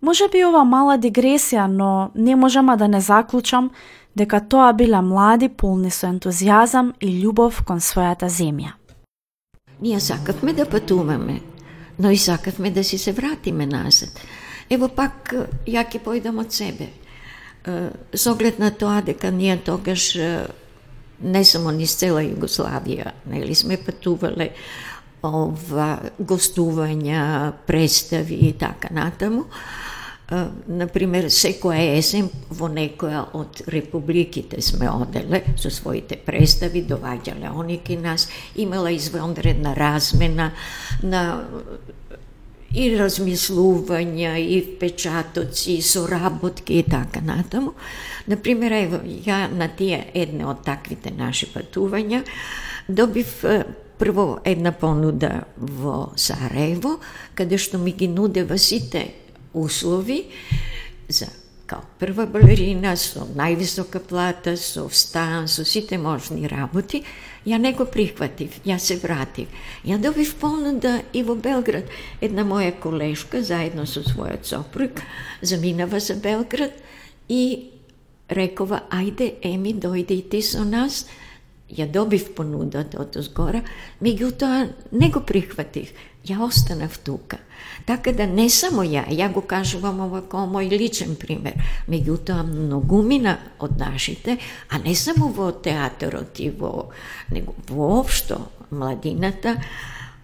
Може 0.00 0.28
би 0.32 0.44
ова 0.44 0.64
мала 0.64 0.96
дигресија, 0.98 1.66
но 1.66 2.10
не 2.14 2.36
можам 2.36 2.72
да 2.76 2.88
не 2.88 3.00
заклучам 3.00 3.70
дека 4.16 4.40
тоа 4.40 4.72
биле 4.72 5.00
млади 5.00 5.48
полни 5.48 5.90
со 5.90 6.08
ентузијазам 6.08 6.94
и 7.00 7.10
љубов 7.20 7.62
кон 7.64 7.80
својата 7.84 8.28
земја. 8.28 8.72
Ние 9.80 10.00
сакавме 10.00 10.52
да 10.52 10.66
патуваме, 10.66 11.40
но 11.98 12.10
и 12.10 12.16
сакавме 12.16 12.70
да 12.70 12.84
си 12.84 12.98
се 12.98 13.12
вратиме 13.12 13.66
назад. 13.66 14.20
Ево 14.70 14.88
пак 14.88 15.32
э, 15.32 15.46
ја 15.66 15.84
ќе 15.84 16.00
појдам 16.00 16.40
од 16.40 16.52
себе. 16.52 16.88
Э, 17.66 17.90
со 18.14 18.32
оглед 18.32 18.58
на 18.58 18.70
тоа 18.70 19.02
дека 19.02 19.30
ние 19.30 19.56
тогаш 19.56 20.16
э, 20.16 20.46
не 21.20 21.44
само 21.44 21.70
низ 21.70 21.94
цела 21.96 22.22
Југославија, 22.24 23.12
нели 23.26 23.54
сме 23.54 23.76
патувале 23.76 24.50
ова 25.22 25.98
гостувања, 26.16 27.52
представи 27.66 28.38
и 28.48 28.52
така 28.52 28.88
натаму, 28.94 29.44
например, 30.68 31.26
секоја 31.30 31.96
есен 31.96 32.28
во 32.50 32.68
некоја 32.70 33.24
од 33.34 33.62
републиките 33.66 34.62
сме 34.62 34.90
оделе 34.90 35.42
со 35.58 35.70
своите 35.70 36.16
представи, 36.16 36.84
доваѓале 36.86 37.50
они 37.50 37.78
ки 37.78 37.96
нас, 37.96 38.28
имала 38.54 38.92
извонредна 38.92 39.74
размена 39.76 40.52
на 41.02 41.44
и 42.70 42.86
размислувања, 42.94 44.36
и 44.38 44.60
впечатоци, 44.62 45.72
и 45.72 45.82
соработки 45.82 46.78
и 46.78 46.82
така 46.82 47.20
натаму. 47.20 47.74
Например, 48.28 48.72
ево, 48.72 49.00
ја 49.02 49.48
на 49.50 49.66
тие 49.68 50.04
едне 50.14 50.46
од 50.46 50.62
таквите 50.64 51.10
наши 51.10 51.50
патувања 51.50 52.22
добив 52.88 53.42
прво 53.98 54.38
една 54.44 54.72
понуда 54.72 55.44
во 55.56 56.12
Сараево, 56.16 57.00
каде 57.34 57.58
што 57.58 57.78
ми 57.78 57.92
ги 57.92 58.08
нудева 58.08 58.58
сите 58.58 59.10
uslovi 59.52 60.24
za 61.08 61.26
kao 61.70 61.82
prva 61.98 62.26
balerina, 62.26 62.96
su 62.96 63.20
najvisoka 63.34 64.00
plata, 64.08 64.56
su 64.56 64.88
stan, 64.88 65.48
su 65.48 65.64
svi 65.64 65.86
te 65.86 65.98
možni 65.98 66.48
raboti. 66.48 67.02
Ja 67.44 67.58
nego 67.58 67.84
prihvativ, 67.84 68.50
ja 68.64 68.78
se 68.78 68.98
vrativ. 69.02 69.46
Ja 69.84 69.98
dobiv 69.98 70.34
ponuda 70.40 70.98
i 71.12 71.22
u 71.22 71.34
Belgrad. 71.34 71.84
Jedna 72.20 72.44
moja 72.44 72.70
koleška 72.70 73.42
zajedno 73.42 73.86
sa 73.86 74.02
svoja 74.02 74.36
coprug 74.42 74.90
zaminava 75.42 76.00
za 76.00 76.14
Belgrad 76.14 76.70
i 77.28 77.70
rekova, 78.28 78.80
ajde 78.90 79.32
Emi, 79.42 79.72
dojdi 79.72 80.18
i 80.18 80.22
ti 80.22 80.42
so 80.42 80.64
nas. 80.64 81.06
Ja 81.68 81.86
dobiv 81.86 82.34
ponuda 82.36 82.84
od 82.98 83.16
zgora, 83.16 83.60
mi 84.00 84.18
to 84.18 84.66
nego 84.90 85.20
prihvatih. 85.20 85.92
Ја 86.28 86.42
останав 86.44 86.98
тука. 86.98 87.38
Така 87.86 88.12
да 88.12 88.26
не 88.26 88.50
само 88.50 88.82
ја, 88.84 89.06
ја 89.08 89.32
го 89.32 89.40
кажувам 89.40 90.00
ова 90.04 90.20
како 90.20 90.44
мој 90.46 90.68
личен 90.68 91.16
пример, 91.16 91.56
меѓутоа 91.88 92.44
многумина 92.44 93.38
од 93.58 93.78
нашите, 93.80 94.36
а 94.68 94.78
не 94.78 94.94
само 94.94 95.30
во 95.32 95.50
театарот 95.52 96.40
и 96.40 96.50
во, 96.50 96.90
него 97.30 97.54
воопшто 97.68 98.50
младината, 98.70 99.56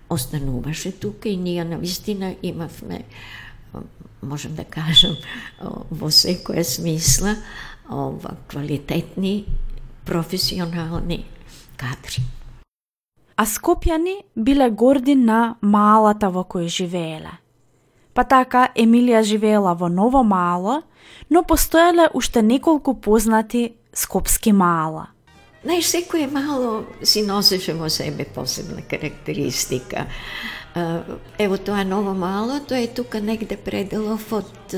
остануваше 0.08 0.92
тука 0.92 1.28
и 1.28 1.36
ние 1.36 1.64
на 1.64 1.78
вистина 1.78 2.34
имавме, 2.42 3.04
можем 4.22 4.54
да 4.54 4.64
кажем, 4.64 5.16
во 5.90 6.12
секоја 6.12 6.62
смисла, 6.62 7.36
ова 7.88 8.36
квалитетни, 8.48 9.44
професионални 10.04 11.24
кадри. 11.76 12.22
А 13.36 13.44
скопјани 13.44 14.22
биле 14.36 14.70
горди 14.70 15.14
на 15.14 15.56
маалата 15.60 16.30
во 16.32 16.46
кој 16.48 16.70
живееле. 16.72 17.34
Па 18.16 18.24
така, 18.24 18.70
Емилија 18.72 19.20
живеела 19.28 19.74
во 19.76 19.90
Ново 19.92 20.22
Маало, 20.24 20.82
но 21.28 21.42
постоеле 21.44 22.08
уште 22.14 22.42
неколку 22.42 22.94
познати 22.94 23.74
скопски 23.92 24.52
маала. 24.52 25.10
Знаеш, 25.66 25.84
секој 25.90 26.30
мало 26.32 26.86
си 27.02 27.26
носеше 27.26 27.74
во 27.74 27.90
себе 27.90 28.24
посебна 28.24 28.80
карактеристика. 28.80 30.06
Ево 31.38 31.58
тоа 31.58 31.84
ново 31.84 32.14
мало, 32.14 32.60
тоа 32.60 32.80
е 32.80 32.88
тука 32.88 33.20
негде 33.20 33.56
пределов 33.56 34.32
од 34.32 34.76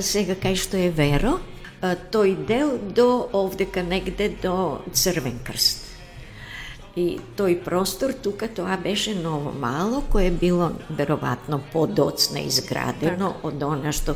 сега 0.00 0.34
кај 0.34 0.58
што 0.58 0.80
е 0.80 0.90
Веро, 0.90 1.38
тој 1.84 2.34
дел 2.48 2.78
до 2.78 3.28
овдека 3.32 3.86
негде 3.86 4.32
до 4.42 4.80
Црвен 4.90 5.38
крст. 5.44 5.83
И 6.96 7.18
тој 7.34 7.56
простор 7.64 8.12
тука 8.22 8.46
тоа 8.46 8.76
беше 8.78 9.14
ново 9.18 9.50
мало, 9.50 10.02
кое 10.12 10.30
било 10.30 10.70
вероvatно 10.90 11.58
подоцна 11.72 12.44
изградено 12.46 13.32
од 13.42 13.62
она 13.62 13.90
што 13.92 14.14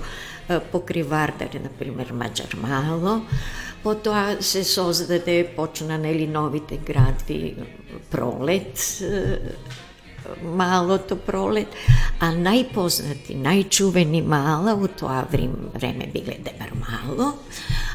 покривардари, 0.71 1.59
например, 1.59 2.12
Маджар 2.12 2.55
мало, 2.55 3.23
потоа 3.83 4.38
се 4.41 4.64
создаде, 4.64 5.43
почна 5.57 5.99
нели 5.99 6.27
новите 6.27 6.79
градви 6.79 7.57
Пролет, 8.11 9.03
малото 10.43 11.17
пролет, 11.17 11.73
а 12.21 12.31
најпознати, 12.35 13.37
најчувени 13.38 14.23
мала 14.27 14.75
у 14.75 14.88
тоа 14.88 15.25
време 15.31 16.11
биле 16.12 16.38
Дебар 16.45 16.73
Мало. 16.75 17.35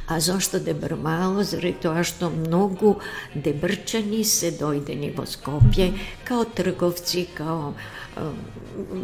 А 0.07 0.19
зошто 0.19 0.59
Дебар 0.59 0.95
Мало? 0.95 1.43
Заради 1.43 1.73
тоа 1.81 2.03
што 2.03 2.29
многу 2.29 2.99
дебрчани 3.35 4.23
се 4.23 4.51
дојдени 4.51 5.13
во 5.15 5.25
Скопје 5.29 5.93
као 6.27 6.45
трговци, 6.45 7.27
као 7.35 7.73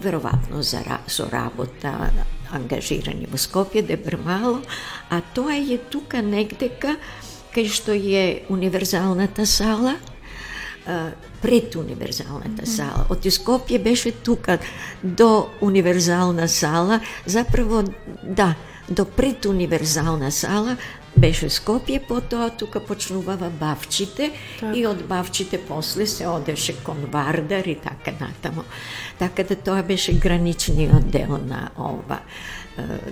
веројатно 0.03 0.61
за, 0.61 0.83
со 1.07 1.29
работа 1.29 2.11
ангажирани 2.51 3.27
во 3.31 3.37
Скопје, 3.37 3.85
Дебар 3.85 4.19
Мало, 4.25 4.61
а 5.09 5.21
тоа 5.33 5.55
е 5.55 5.77
тука 5.77 6.21
негдека 6.21 6.97
кај 7.55 7.69
што 7.73 7.95
е 7.97 8.45
универзалната 8.49 9.45
сала, 9.49 9.95
пред 11.41 11.75
универзалната 11.75 12.65
сала. 12.65 13.05
Од 13.09 13.25
Скопје 13.25 13.79
беше 13.83 14.11
тука 14.11 14.57
до 15.03 15.49
универзална 15.61 16.47
сала, 16.47 16.99
заправо 17.25 17.83
да, 18.23 18.55
до 18.89 19.05
пред 19.05 19.45
универзална 19.45 20.31
сала 20.31 20.77
беше 21.17 21.49
Скопје, 21.49 21.99
потоа 22.07 22.49
тука 22.49 22.79
почнувава 22.79 23.49
Бавчите 23.49 24.31
так. 24.59 24.75
и 24.77 24.85
од 24.87 25.03
Бавчите 25.07 25.59
после 25.67 26.07
се 26.07 26.27
одеше 26.27 26.75
кон 26.83 27.05
Вардар 27.11 27.65
и 27.65 27.75
така 27.75 28.11
натамо. 28.19 28.63
Така 29.19 29.43
да 29.43 29.55
тоа 29.55 29.83
беше 29.83 30.13
граничниот 30.13 31.09
дел 31.11 31.37
на 31.37 31.69
ова 31.77 32.19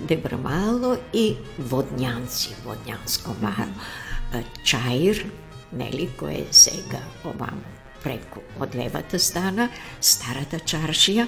Дебрамало 0.08 0.96
и 1.12 1.36
Водњанци, 1.60 2.54
Водњанско 2.64 3.34
мало. 3.42 4.42
Чаир, 4.64 5.24
нели, 5.72 6.08
кој 6.18 6.42
е 6.42 6.46
сега 6.52 7.02
овамо 7.24 7.78
преку 8.02 8.42
од 8.62 8.76
левата 8.78 9.18
стана, 9.18 9.68
старата 10.00 10.60
чаршија, 10.62 11.26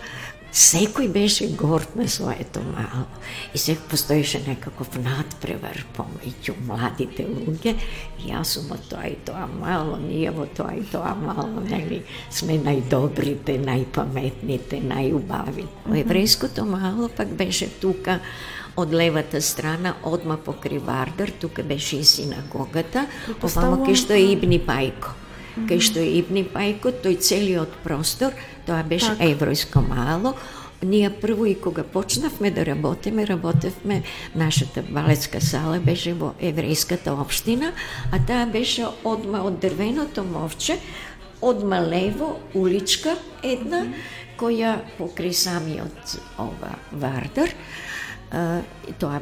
секој 0.51 1.07
беше 1.15 1.47
горд 1.55 1.95
на 1.97 2.09
своето 2.09 2.61
мало. 2.61 3.07
И 3.55 3.59
се 3.59 3.77
постоеше 3.91 4.41
некаков 4.47 4.97
надпревар 4.99 5.85
помеѓу 5.95 6.57
младите 6.67 7.27
луѓе. 7.27 7.77
И 8.19 8.31
јас 8.31 8.57
сум 8.57 8.73
од 8.75 8.83
тоа 8.91 9.07
и 9.07 9.17
тоа 9.27 9.47
мало, 9.47 9.99
ние 10.03 10.31
во 10.35 10.47
тоа 10.47 10.75
и 10.75 10.83
тоа 10.91 11.15
мало, 11.15 11.63
нели, 11.63 12.03
сме 12.31 12.59
најдобрите, 12.59 13.61
најпаметните, 13.63 14.83
најубави. 14.83 15.69
Во 15.87 15.99
еврејското 16.03 16.67
мало 16.67 17.11
пак 17.15 17.31
беше 17.39 17.71
тука 17.81 18.19
од 18.77 18.93
левата 18.93 19.41
страна, 19.43 19.95
одма 20.03 20.37
покри 20.37 20.79
Вардар, 20.79 21.31
тука 21.31 21.63
беше 21.63 21.97
и 21.97 22.05
синагогата, 22.05 23.07
овамо 23.43 23.85
ке 23.87 23.95
што 23.95 24.13
е 24.13 24.33
Ибни 24.33 24.61
Пајко. 24.61 25.11
Mm 25.11 25.63
-hmm. 25.63 25.69
Кај 25.69 25.81
што 25.81 25.99
е 25.99 26.19
Ибни 26.19 26.45
Пајко, 26.45 26.93
тој 27.03 27.19
целиот 27.19 27.73
простор, 27.85 28.33
тоа 28.67 28.83
беше 28.83 29.17
так. 29.17 29.21
евројско 29.21 29.89
мало, 29.89 30.35
ние 30.83 31.11
прво 31.11 31.47
и 31.47 31.55
кога 31.55 31.83
почнавме 31.83 32.51
да 32.51 32.67
работиме, 32.67 33.27
работевме, 33.27 34.03
нашата 34.35 34.83
балетска 34.83 35.41
сала 35.41 35.79
беше 35.79 36.15
во 36.15 36.33
еврејската 36.41 37.13
општина, 37.13 37.73
а 38.13 38.19
таа 38.27 38.47
беше 38.47 38.87
одма 39.05 39.43
од 39.45 39.61
дрвеното 39.61 40.25
мовче, 40.25 40.79
одма 41.43 41.81
лево, 41.81 42.41
уличка 42.55 43.17
една, 43.43 43.85
која 44.41 44.79
покрај 44.97 45.33
самиот 45.37 46.17
ова 46.41 46.73
Вардар, 46.93 47.53
тоа 48.99 49.21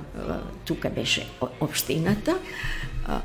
тука 0.64 0.90
беше 0.90 1.26
општината, 1.60 2.34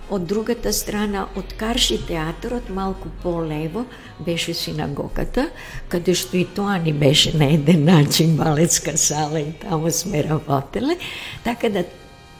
од 0.10 0.26
другата 0.28 0.72
страна, 0.74 1.26
од 1.36 1.54
Карши 1.60 1.98
театарот, 2.08 2.69
малку 2.69 3.10
полево, 3.24 3.86
беше 4.26 4.54
синагогата, 4.54 5.50
каде 5.91 6.15
што 6.15 6.39
и 6.39 6.46
тоа 6.46 6.78
ни 6.80 6.93
беше 6.93 7.36
на 7.38 7.52
еден 7.54 7.84
начин 7.84 8.38
балетска 8.39 8.98
сала 8.98 9.41
и 9.41 9.52
таму 9.60 9.91
сме 9.91 10.24
работеле, 10.24 10.98
така 11.43 11.69
да 11.69 11.84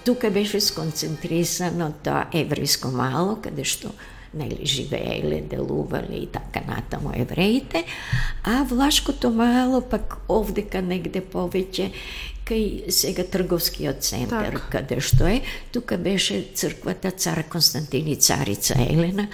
тука 0.06 0.32
беше 0.32 0.62
сконцентрисано 0.62 1.92
тоа 2.04 2.30
еврејско 2.32 2.92
мало, 2.96 3.36
каде 3.44 3.68
што 3.68 3.92
нели 4.34 4.66
живееле, 4.66 5.42
делувале 5.42 6.24
и 6.24 6.28
така 6.28 6.64
натаму 6.68 7.12
евреите, 7.16 7.84
а 8.44 8.64
Влашкото 8.64 9.30
мало 9.30 9.82
пак 9.82 10.18
овдека 10.30 10.82
негде 10.82 11.22
повеќе 11.22 11.92
кај 12.48 12.92
сега 12.92 13.24
трговскиот 13.24 14.04
центар, 14.04 14.52
так. 14.58 14.68
каде 14.72 15.00
што 15.00 15.28
е, 15.32 15.42
тука 15.72 15.98
беше 15.98 16.42
црквата 16.54 17.12
цар 17.12 17.44
Константин 17.50 18.08
и 18.08 18.16
царица 18.16 18.76
Елена, 18.80 19.28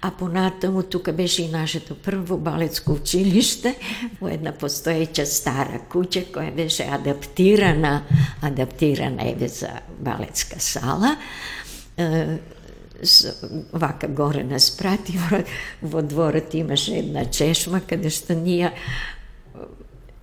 а 0.00 0.10
понатаму 0.10 0.82
тука 0.82 1.12
беше 1.12 1.42
и 1.42 1.48
нашето 1.48 1.94
прво 1.94 2.38
балетско 2.38 2.92
училиште 2.92 3.74
во 4.20 4.30
една 4.30 4.54
постоеќа 4.54 5.24
стара 5.24 5.82
куќа 5.90 6.26
која 6.34 6.54
беше 6.54 6.86
адаптирана, 6.86 8.02
адаптирана 8.42 9.30
еве 9.30 9.48
за 9.48 9.78
балетска 9.98 10.60
сала 10.60 11.16
вака 13.72 14.08
горе 14.08 14.44
нас 14.44 14.70
прати, 14.70 15.18
во, 15.30 15.42
во 15.82 16.02
дворот 16.02 16.54
имаше 16.54 16.98
една 17.02 17.24
чешма 17.24 17.80
каде 17.80 18.10
што 18.10 18.34
ние 18.38 18.72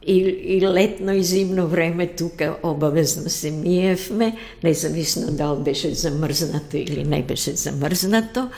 и, 0.09 0.17
и 0.57 0.61
летно 0.61 1.13
и 1.13 1.23
зимно 1.23 1.67
време 1.67 2.07
тука 2.07 2.55
обавезно 2.63 3.29
се 3.29 3.51
миевме, 3.51 4.37
независно 4.63 5.31
дали 5.31 5.63
беше 5.63 5.93
замрзнато 5.93 6.77
или 6.77 7.03
не 7.03 7.23
беше 7.23 7.51
замрзнато. 7.51 8.49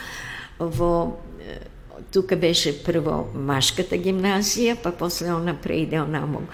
Во 0.60 1.12
тука 2.12 2.36
беше 2.36 2.72
прво 2.84 3.26
машката 3.34 3.96
гимназија, 4.00 4.78
па 4.82 4.92
после 4.96 5.32
она 5.32 5.52
преиде 5.52 6.00
онаму 6.00 6.46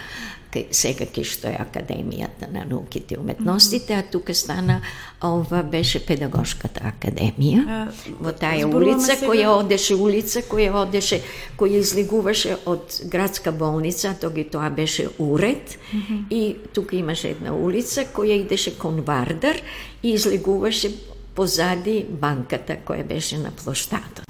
сега 0.71 1.07
ке 1.07 1.25
што 1.25 1.49
е 1.49 1.59
Академијата 1.61 2.49
на 2.53 2.65
науките 2.65 3.15
и 3.15 3.19
уметностите, 3.19 3.95
а 3.95 4.03
тука 4.03 4.35
стана 4.35 4.81
ова 5.23 5.63
беше 5.63 6.01
педагошката 6.07 6.81
академија. 6.93 7.65
А, 7.69 7.79
во 8.21 8.33
таа 8.33 8.67
улица 8.67 9.17
сега... 9.17 9.29
која 9.29 9.49
одеше 9.59 9.95
улица 9.95 10.43
која 10.43 10.85
одеше 10.85 11.21
која 11.59 11.83
излегуваше 11.83 12.57
од 12.67 13.01
градска 13.11 13.53
болница, 13.53 14.15
тоги 14.21 14.45
тоа 14.45 14.71
беше 14.71 15.09
уред 15.19 15.79
mm 15.93 16.01
-hmm. 16.01 16.25
и 16.31 16.57
тука 16.75 16.97
имаше 16.97 17.31
една 17.31 17.53
улица 17.55 18.05
која 18.05 18.41
идеше 18.41 18.79
кон 18.79 19.01
Вардар 19.01 19.57
и 20.03 20.13
излегуваше 20.13 20.91
позади 21.35 22.07
банката 22.21 22.77
која 22.87 23.05
беше 23.07 23.39
на 23.39 23.51
плоштадот. 23.51 24.29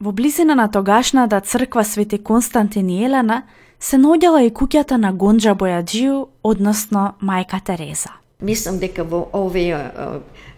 Во 0.00 0.12
близина 0.12 0.54
на 0.54 0.70
тогашната 0.70 1.40
црква 1.40 1.84
Свети 1.84 2.18
Константин 2.18 2.88
и 2.88 3.04
Елена 3.04 3.42
се 3.80 3.98
наоѓала 4.00 4.44
и 4.46 4.52
куќата 4.52 4.96
на 5.00 5.12
Гонджа 5.12 5.54
Бојаджију, 5.56 6.26
односно 6.42 7.14
мајка 7.20 7.60
Тереза. 7.64 8.16
Мислам 8.40 8.78
дека 8.80 9.04
во 9.04 9.26
овие 9.36 9.78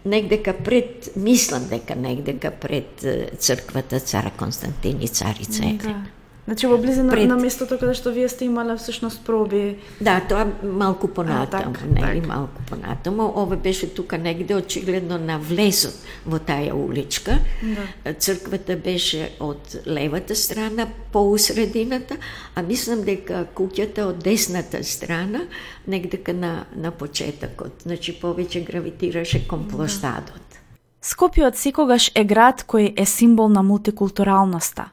негдека 0.04 0.52
пред, 0.54 1.12
мислам 1.16 1.66
дека 1.70 1.94
негдека 1.98 2.50
пред 2.50 3.02
црквата 3.38 4.00
цара 4.00 4.30
Константин 4.36 5.02
и 5.02 5.08
царица 5.08 5.64
Елена. 5.64 5.78
Да. 5.82 6.21
Значи 6.44 6.66
во 6.66 6.78
близина 6.78 7.12
пред... 7.12 7.28
на 7.28 7.36
местото 7.36 7.76
каде 7.78 7.94
што 7.94 8.10
вие 8.10 8.26
сте 8.28 8.48
имале 8.50 8.74
всушност 8.76 9.20
проби. 9.22 9.78
Да, 10.00 10.18
тоа 10.26 10.48
малку 10.62 11.06
понатаму, 11.06 11.74
так, 11.74 11.86
нели, 11.86 12.18
так. 12.18 12.28
малку 12.28 12.62
понатаму. 12.68 13.30
Ова 13.36 13.56
беше 13.56 13.86
тука 13.86 14.18
негде 14.18 14.56
очигледно 14.56 15.18
на 15.18 15.38
влезот 15.38 15.94
во 16.26 16.38
таа 16.42 16.74
уличка. 16.74 17.38
Да. 17.62 18.14
Црквата 18.14 18.76
беше 18.76 19.30
од 19.38 19.86
левата 19.86 20.34
страна, 20.34 20.88
по 21.12 21.30
усредината, 21.30 22.16
а 22.54 22.62
мислам 22.62 23.04
дека 23.06 23.46
куќата 23.54 24.02
од 24.10 24.18
десната 24.18 24.82
страна, 24.84 25.46
негдека 25.86 26.34
на, 26.34 26.64
на 26.74 26.90
почетокот. 26.90 27.86
Значи 27.86 28.18
повеќе 28.18 28.66
гравитираше 28.66 29.46
кон 29.46 29.68
да. 29.68 29.76
площадот. 29.76 30.42
Да. 30.50 30.58
Скопје 31.02 31.54
секогаш 31.54 32.10
е 32.14 32.24
град 32.24 32.66
кој 32.66 32.98
е 32.98 33.06
символ 33.06 33.48
на 33.48 33.62
мултикултуралноста– 33.62 34.90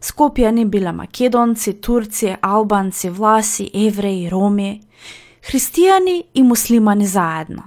Скопјани 0.00 0.64
биле 0.64 0.92
македонци, 0.92 1.74
турци, 1.80 2.36
албанци, 2.40 3.10
власи, 3.10 3.70
евреи, 3.74 4.30
роми, 4.30 4.80
христијани 5.44 6.24
и 6.34 6.42
муслимани 6.42 7.06
заедно. 7.06 7.62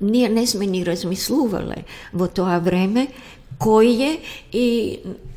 Ние 0.00 0.28
не 0.28 0.46
сме 0.46 0.66
ни 0.66 0.82
размислувале 0.84 1.84
во 2.12 2.26
тоа 2.26 2.58
време 2.58 3.06
кој 3.62 3.90
е 4.02 4.12
и 4.52 4.66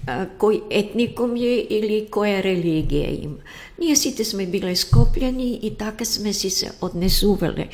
а, 0.08 0.26
кој 0.42 0.64
етникум 0.70 1.36
е 1.38 1.60
или 1.78 2.08
која 2.10 2.42
религија 2.42 3.12
им. 3.24 3.38
Ние 3.78 3.96
сите 3.96 4.26
сме 4.26 4.48
биле 4.50 4.76
скопljani 4.76 5.60
и 5.62 5.76
така 5.78 6.06
сме 6.06 6.34
си 6.34 6.50
се 6.50 6.72
однесувале. 6.82 7.70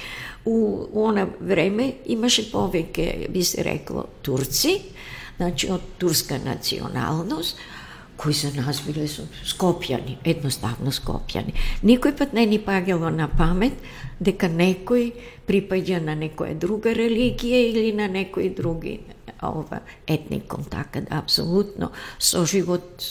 У, 0.45 0.51
у 0.91 1.07
она 1.07 1.27
време 1.39 1.93
имаше 2.05 2.51
повеќе, 2.51 3.29
би 3.31 3.43
се 3.43 3.63
рекло, 3.63 4.05
турци, 4.21 4.81
значи 5.37 5.71
од 5.71 5.81
турска 5.97 6.39
националност, 6.45 7.57
кои 8.21 8.33
за 8.33 8.51
нас 8.53 8.81
биле 8.85 9.07
скопјани, 9.09 10.19
едноставно 10.23 10.93
скопјани. 10.93 11.55
Никој 11.81 12.13
пат 12.17 12.33
не 12.37 12.45
ни 12.45 12.59
пагало 12.61 13.09
на 13.09 13.25
памет 13.27 13.73
дека 14.19 14.45
некој 14.45 15.09
припаѓа 15.49 16.03
на 16.05 16.13
некоја 16.19 16.53
друга 16.53 16.93
религија 16.93 17.63
или 17.71 17.89
на 17.97 18.05
некој 18.11 18.53
други 18.55 18.99
ова 19.41 19.81
етникум, 20.07 20.69
така 20.69 21.01
да 21.01 21.23
апсолутно 21.23 21.91
соживот 22.19 23.01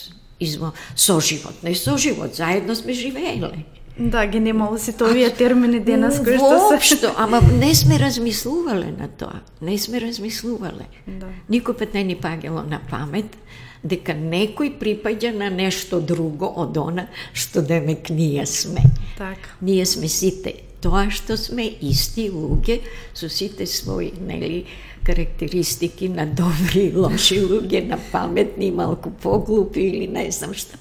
изво 0.40 0.72
соживот, 0.96 1.62
не 1.62 1.74
соживот, 1.74 2.34
заедно 2.34 2.76
сме 2.76 2.92
живееле. 2.92 3.64
Да, 3.98 4.26
ги 4.26 4.40
немало 4.40 4.78
сите 4.78 5.04
овие 5.04 5.28
термини 5.30 5.80
денес 5.80 6.20
кои 6.24 6.38
што 6.38 6.54
се 6.56 6.76
Воопшто, 6.76 7.11
ама 7.18 7.40
не 7.58 7.74
сме 7.74 7.98
размислувале 7.98 8.94
на 8.96 9.08
тоа. 9.08 9.42
Не 9.61 9.76
сме 9.78 10.00
размислувале. 10.00 10.86
Да. 11.06 11.28
Никој 11.50 11.76
пат 11.76 11.94
не 11.94 12.04
ни 12.04 12.16
пагало 12.16 12.62
на 12.62 12.80
памет 12.90 13.36
дека 13.83 14.14
некој 14.14 14.74
припаѓа 14.81 15.35
на 15.37 15.51
нешто 15.51 16.01
друго 16.01 16.49
од 16.61 16.76
она 16.76 17.09
што 17.33 17.62
демек 17.62 18.11
ние 18.11 18.47
сме. 18.47 18.85
Така. 19.18 19.57
Ние 19.61 19.87
сме 19.87 20.09
сите 20.09 20.55
тоа 20.81 21.09
што 21.12 21.37
сме 21.37 21.68
исти 21.85 22.28
луѓе 22.33 22.81
со 23.14 23.28
сите 23.28 23.66
своји 23.68 24.12
нели 24.20 24.64
карактеристики 25.05 26.09
на 26.09 26.26
добри 26.26 26.89
и 26.91 26.97
лоши 27.05 27.41
луѓе, 27.41 27.87
на 27.89 27.99
паметни, 28.12 28.70
малку 28.70 29.11
поглупи 29.11 29.81
или 29.81 30.07
не 30.09 30.31
знам 30.31 30.55
што. 30.55 30.81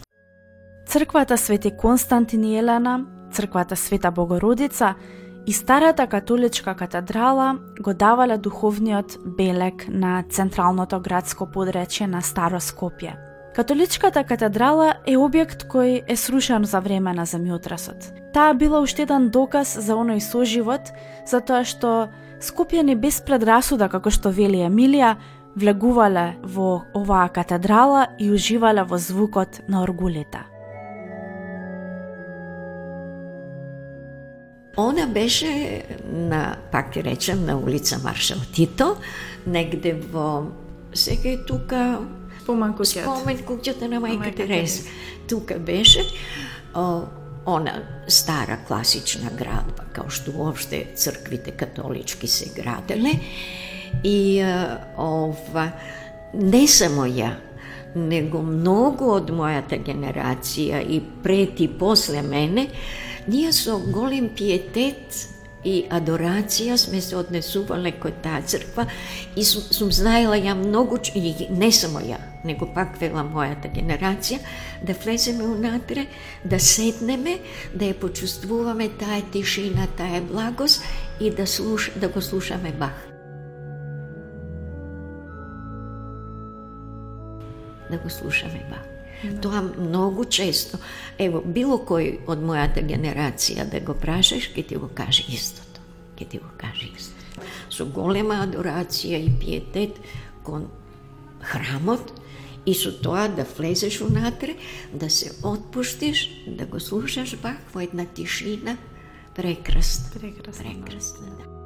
Црквата 0.89 1.37
Свети 1.37 1.71
Константин 1.71 2.43
и 2.43 2.57
Елена, 2.57 3.05
црквата 3.33 3.75
Света 3.75 4.11
Богородица 4.11 4.95
и 5.49 5.53
старата 5.53 6.07
католичка 6.07 6.75
катедрала 6.75 7.57
го 7.81 7.93
давале 7.93 8.37
духовниот 8.37 9.17
белек 9.25 9.87
на 9.89 10.23
централното 10.29 10.99
градско 10.99 11.47
подречје 11.49 12.05
на 12.05 12.21
Старо 12.21 12.59
Скопје. 12.61 13.15
Католичката 13.55 14.21
катедрала 14.23 14.91
е 15.09 15.15
објект 15.17 15.65
кој 15.65 16.03
е 16.05 16.15
срушен 16.15 16.69
за 16.69 16.79
време 16.85 17.13
на 17.17 17.25
земјотресот. 17.25 18.11
Таа 18.33 18.53
била 18.53 18.77
уште 18.77 19.07
еден 19.09 19.31
доказ 19.33 19.73
за 19.73 19.97
оној 19.97 20.21
соживот, 20.21 20.93
затоа 21.25 21.65
што 21.65 22.13
Скопјани 22.39 22.93
без 22.93 23.17
предрасуда, 23.17 23.89
како 23.89 24.13
што 24.13 24.29
вели 24.29 24.61
Емилија, 24.69 25.15
влегувале 25.57 26.37
во 26.45 26.85
оваа 26.93 27.25
катедрала 27.33 28.05
и 28.19 28.29
уживале 28.29 28.85
во 28.85 29.01
звукот 29.01 29.65
на 29.67 29.81
оргулите. 29.81 30.45
Она 34.79 35.07
беше 35.07 35.83
на, 36.11 36.55
пак 36.71 36.91
ти 36.91 37.03
речем, 37.03 37.45
на 37.45 37.57
улица 37.57 37.99
Маршал 38.03 38.37
Тито, 38.53 38.95
негде 39.47 39.93
во 39.93 40.47
сега 40.93 41.29
е 41.29 41.43
тука 41.43 41.99
Спомен 42.39 42.71
куќата. 42.73 43.03
Спомен 43.03 43.41
куќата 43.43 43.89
на 43.91 43.99
мајка 43.99 44.31
Тереза. 44.37 44.87
Тука 45.27 45.59
беше 45.59 46.05
о, 46.73 47.01
она 47.45 47.75
стара 48.07 48.57
класична 48.67 49.29
градба, 49.35 49.83
као 49.93 50.07
што 50.09 50.31
уопште 50.31 50.85
црквите 50.95 51.51
католички 51.51 52.27
се 52.27 52.49
граделе. 52.55 53.19
И 54.03 54.39
ова, 54.97 55.67
не 56.33 56.63
само 56.67 57.03
ја, 57.03 57.35
него 57.95 58.41
многу 58.45 59.11
од 59.17 59.29
мојата 59.29 59.77
генерација 59.83 60.81
и 60.81 61.03
пред 61.23 61.59
и 61.59 61.67
после 61.67 62.21
мене, 62.21 62.69
ние 63.29 63.51
со 63.53 63.77
голем 63.77 64.29
пиетет 64.33 65.27
и 65.63 65.83
адорација 65.91 66.77
сме 66.79 67.01
се 67.03 67.17
однесувале 67.19 67.91
кој 68.01 68.15
таа 68.23 68.41
црква 68.41 68.87
и 69.35 69.43
сум, 69.45 69.65
сум 69.75 69.91
знаела 69.91 70.37
ја 70.39 70.55
многу, 70.57 70.97
и 71.13 71.47
не 71.51 71.71
само 71.71 71.99
ја, 71.99 72.17
него 72.43 72.69
пак 72.73 72.97
вела 73.01 73.25
мојата 73.27 73.69
генерација, 73.71 74.39
да 74.81 74.95
влеземе 75.03 75.45
унатре, 75.45 76.07
да 76.43 76.59
седнеме, 76.59 77.39
да 77.75 77.91
ја 77.91 77.99
почувствуваме 77.99 78.89
таа 78.99 79.21
тишина, 79.31 79.87
таа 79.97 80.21
благост 80.21 80.81
и 81.19 81.29
да, 81.29 81.47
слуш, 81.47 81.91
да 81.95 82.07
го 82.09 82.21
слушаме 82.21 82.71
Бах. 82.71 83.05
Да 87.91 87.97
го 87.97 88.09
слушаме 88.09 88.63
Бах. 88.69 88.98
Да. 89.23 89.41
Тоа 89.41 89.61
многу 89.61 90.25
често. 90.25 90.79
Ево, 91.17 91.41
било 91.45 91.79
кој 91.83 92.25
од 92.27 92.43
мојата 92.43 92.83
генерација 92.85 93.65
да 93.69 93.81
го 93.83 93.93
прашаш, 93.93 94.51
ќе 94.55 94.67
ти 94.67 94.79
го 94.79 94.89
каже 94.95 95.25
истото. 95.27 95.83
Ќе 96.17 96.29
ти 96.29 96.37
го 96.39 96.51
каже 96.57 96.91
истото. 96.95 97.43
Со 97.69 97.85
голема 97.85 98.41
адорација 98.45 99.19
и 99.19 99.31
пиетет 99.39 99.99
кон 100.43 100.67
храмот 101.41 102.13
и 102.65 102.73
со 102.73 102.91
тоа 102.91 103.27
да 103.27 103.43
влезеш 103.57 104.01
унатре, 104.01 104.55
да 104.93 105.09
се 105.09 105.31
отпуштиш, 105.43 106.29
да 106.47 106.65
го 106.65 106.79
слушаш 106.79 107.35
Бах 107.41 107.57
во 107.73 107.81
една 107.81 108.05
тишина, 108.05 108.77
прекрасна. 109.35 110.19
Прекрасна. 110.19 110.63
Прекрасна, 110.63 111.27
да. 111.37 111.58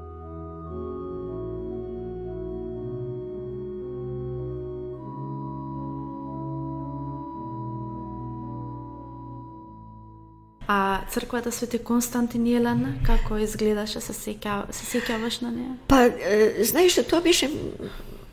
А 10.74 11.02
црквата 11.12 11.52
Свети 11.52 11.78
Константин 11.78 12.48
и 12.48 12.56
Елена, 12.56 12.96
како 13.06 13.38
изгледаше, 13.38 14.02
се 14.02 14.14
сеќа, 14.16 14.56
се 14.74 14.88
сеќаваш 14.90 15.42
на 15.46 15.52
неа? 15.54 15.76
Па, 15.88 16.08
е, 16.08 16.66
знаеш, 16.66 16.98
тоа 17.10 17.22
беше 17.22 17.50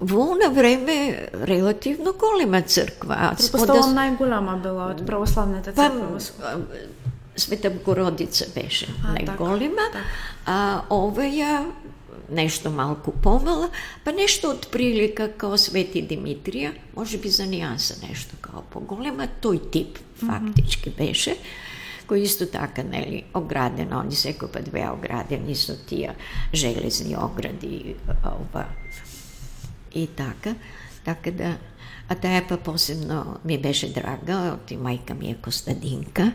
во 0.01 0.31
она 0.33 0.49
време 0.49 1.29
релативно 1.35 2.15
голема 2.17 2.63
црква. 2.63 3.35
Предпоставувам 3.37 3.93
да... 3.95 4.01
најголема 4.01 4.57
била 4.63 4.89
од 4.95 5.05
православните 5.07 5.77
па, 5.77 5.91
црква. 5.91 6.09
Па, 6.41 6.57
Света 7.37 7.71
Богородица 7.71 8.49
беше 8.55 8.89
а, 9.05 9.15
најголема, 9.19 9.91
так, 9.93 10.01
так. 10.01 10.19
а 10.47 10.59
оваја 10.97 11.65
нешто 12.31 12.71
малку 12.71 13.13
помала, 13.13 13.69
па 14.05 14.13
нешто 14.17 14.55
од 14.55 14.69
прилика 14.73 15.29
као 15.29 15.59
Свети 15.61 16.01
Димитрија, 16.07 16.73
може 16.97 17.19
би 17.19 17.29
за 17.29 17.45
нијанса 17.51 18.01
нешто 18.07 18.39
као 18.41 18.65
поголема, 18.73 19.29
тој 19.43 19.61
тип 19.71 19.99
фактички 20.21 20.91
mm 20.91 20.93
-hmm. 20.93 20.99
Кој 22.11 22.27
исто 22.27 22.47
така, 22.51 22.83
нели, 22.83 23.23
оградено, 23.39 24.01
они 24.03 24.17
секој 24.19 24.51
пат 24.51 24.71
беа 24.75 24.91
оградени 24.97 25.55
со 25.55 25.77
тие 25.87 26.17
железни 26.53 27.15
огради, 27.15 27.95
ова, 28.27 28.67
и 29.95 30.07
така, 30.07 30.57
така 31.05 31.31
да, 31.31 31.53
а 32.09 32.15
таа 32.15 32.43
па 32.49 32.57
посебно 32.57 33.39
ми 33.45 33.59
беше 33.59 33.93
драга, 33.95 34.57
оти 34.57 34.75
мајка 34.77 35.15
ми 35.15 35.31
е 35.31 35.37
Костадинка, 35.39 36.33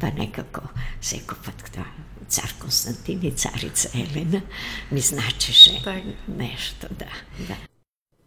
па 0.00 0.12
некако 0.12 0.68
секој 1.00 1.40
пат 1.46 1.64
тоа 1.72 1.88
цар 2.28 2.52
Константин 2.60 3.24
и 3.24 3.30
царица 3.30 3.88
Елена 3.94 4.42
ми 4.92 5.00
значеше 5.00 5.82
так. 5.84 6.04
нешто, 6.28 6.88
да, 6.90 7.08
да. 7.48 7.56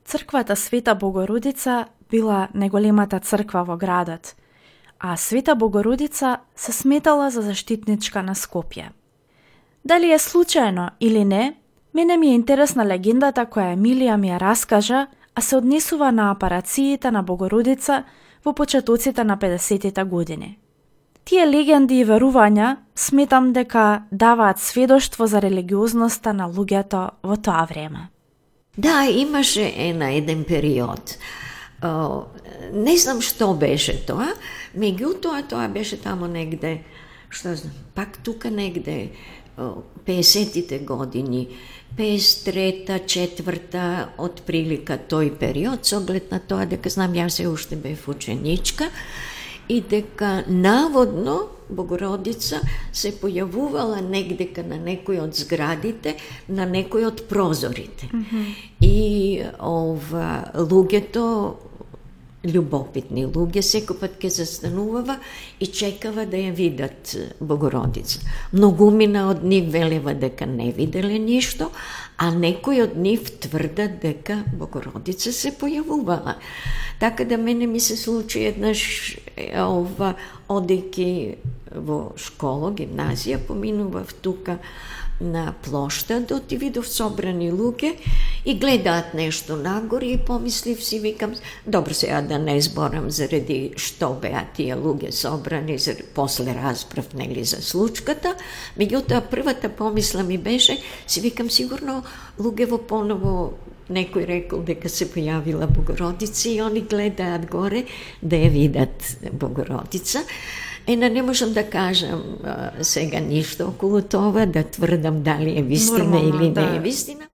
Црквата 0.05 0.55
Света 0.55 0.95
Богородица 0.95 1.87
била 2.09 2.47
неголемата 2.53 3.19
црква 3.19 3.63
во 3.63 3.77
градот– 3.77 4.33
а 4.99 5.17
Света 5.17 5.55
Богородица 5.55 6.37
се 6.55 6.71
сметала 6.71 7.29
за 7.29 7.41
заштитничка 7.41 8.23
на 8.23 8.35
Скопје. 8.35 8.89
Дали 9.85 10.11
е 10.11 10.19
случајно 10.19 10.89
или 10.99 11.25
не, 11.25 11.55
мене 11.93 12.17
ми 12.17 12.27
е 12.27 12.33
интересна 12.33 12.85
легендата 12.85 13.45
која 13.45 13.75
Емилија 13.75 14.17
ми 14.17 14.29
ја 14.29 14.39
раскажа, 14.39 15.07
а 15.35 15.41
се 15.41 15.55
однесува 15.55 16.11
на 16.11 16.31
апарациите 16.31 17.11
на 17.11 17.23
Богородица 17.23 18.03
во 18.45 18.53
почетоците 18.53 19.23
на 19.23 19.37
50-тите 19.37 20.03
години. 20.03 20.57
Тие 21.25 21.45
легенди 21.45 21.99
и 21.99 22.05
верувања 22.05 22.77
сметам 22.95 23.53
дека 23.53 24.03
даваат 24.11 24.59
сведоштво 24.59 25.27
за 25.27 25.41
религиозноста 25.41 26.33
на 26.33 26.47
луѓето 26.49 27.09
во 27.23 27.35
тоа 27.37 27.65
време. 27.65 28.09
Да, 28.77 29.05
имаше 29.05 29.93
на 29.93 30.11
еден 30.13 30.43
период 30.43 31.17
не 31.81 32.97
знам 32.97 33.21
што 33.21 33.53
беше 33.53 33.93
тоа, 34.07 34.33
меѓутоа 34.73 35.43
тоа 35.49 35.67
беше 35.69 35.97
тамо 36.01 36.27
негде, 36.27 36.81
што 37.29 37.55
знам, 37.55 37.73
пак 37.95 38.17
тука 38.23 38.49
негде, 38.49 39.11
50-тите 39.57 40.79
години, 40.85 41.47
53-та, 41.97 42.99
четврта, 43.09 44.09
од 44.21 44.43
прилика 44.45 44.97
тој 44.97 45.31
период, 45.37 45.85
со 45.85 45.97
оглед 45.97 46.29
на 46.31 46.39
тоа 46.39 46.67
дека 46.69 46.89
знам 46.93 47.13
јас 47.17 47.41
се 47.41 47.47
уште 47.49 47.75
бев 47.75 48.07
ученичка 48.07 48.91
и 49.67 49.81
дека 49.81 50.43
наводно 50.47 51.57
Богородица 51.69 52.61
се 52.95 53.11
појавувала 53.11 53.99
негдека 53.99 54.63
на 54.63 54.77
некој 54.79 55.19
од 55.19 55.35
зградите, 55.35 56.13
на 56.47 56.63
некој 56.63 57.07
од 57.09 57.25
прозорите. 57.27 58.07
Mm 58.13 58.25
-hmm. 58.31 58.45
И 58.81 59.43
ова 59.59 60.51
луѓето 60.55 61.53
љубопитни 62.47 63.25
луѓе 63.27 63.61
секој 63.65 63.99
пат 63.99 64.17
ке 64.21 64.29
застанувава 64.31 65.17
и 65.59 65.67
чекава 65.67 66.25
да 66.25 66.39
ја 66.39 66.53
видат 66.55 67.13
Богородица. 67.39 68.21
Многумина 68.53 69.27
од 69.31 69.43
нив 69.43 69.71
велева 69.73 70.15
дека 70.15 70.45
не 70.45 70.71
виделе 70.71 71.19
ништо, 71.19 71.69
а 72.17 72.31
некои 72.31 72.81
од 72.81 72.95
нив 72.97 73.29
тврдат 73.43 73.99
дека 74.01 74.43
Богородица 74.57 75.33
се 75.33 75.51
појавувала. 75.51 76.37
Така 76.99 77.25
да 77.25 77.37
мене 77.37 77.67
ми 77.67 77.79
се 77.79 77.97
случи 77.97 78.47
еднаш 78.47 79.17
ова 79.53 80.15
одејќи 80.49 81.35
во 81.75 82.13
школа, 82.17 82.71
гимназија, 82.71 83.41
поминував 83.47 84.13
тука 84.21 84.57
на 85.21 85.53
площадот 85.63 86.47
да 86.47 86.55
и 86.55 86.57
видов 86.57 86.87
собрани 86.87 87.51
луѓе 87.51 87.95
и 88.45 88.53
гледаат 88.55 89.13
нешто 89.13 89.57
нагоре 89.57 90.05
и 90.05 90.17
помислив 90.17 90.83
си, 90.83 90.99
викам, 90.99 91.33
добро 91.65 91.93
сега 91.93 92.21
да 92.21 92.39
не 92.39 92.61
зборам 92.61 93.09
заради 93.09 93.73
што 93.77 94.13
беа 94.21 94.45
тие 94.55 94.75
луѓе 94.75 95.11
собрани, 95.11 95.77
за, 95.77 95.95
после 96.13 96.53
разбрав, 96.53 97.13
нели, 97.13 97.43
за 97.43 97.61
случката, 97.61 98.35
меѓутоа 98.77 99.21
првата 99.29 99.69
помисла 99.69 100.23
ми 100.23 100.37
беше, 100.37 100.77
си 101.07 101.21
викам, 101.21 101.49
сигурно 101.49 102.03
луѓево 102.39 102.77
поново 102.87 103.53
некој 103.89 104.27
рекол 104.27 104.63
дека 104.67 104.89
се 104.89 105.07
појавила 105.09 105.67
Богородица 105.67 106.49
и 106.49 106.61
они 106.61 106.81
гледаат 106.81 107.49
горе 107.49 107.85
да 108.21 108.35
ја 108.35 108.51
видат 108.51 109.17
Богородица. 109.31 110.23
Ена 110.87 111.09
не 111.09 111.21
можам 111.21 111.53
да 111.53 111.69
кажам 111.69 112.23
а, 112.43 112.71
сега 112.81 113.19
ништо 113.19 113.67
околу 113.67 114.01
тоа, 114.01 114.45
да 114.45 114.63
тврдам 114.63 115.23
дали 115.23 115.59
е 115.59 115.61
вистина 115.61 115.97
Нормално, 115.99 116.39
или 116.43 116.51
да. 116.51 116.61
не 116.61 116.77
е 116.77 116.79
вистина. 116.79 117.27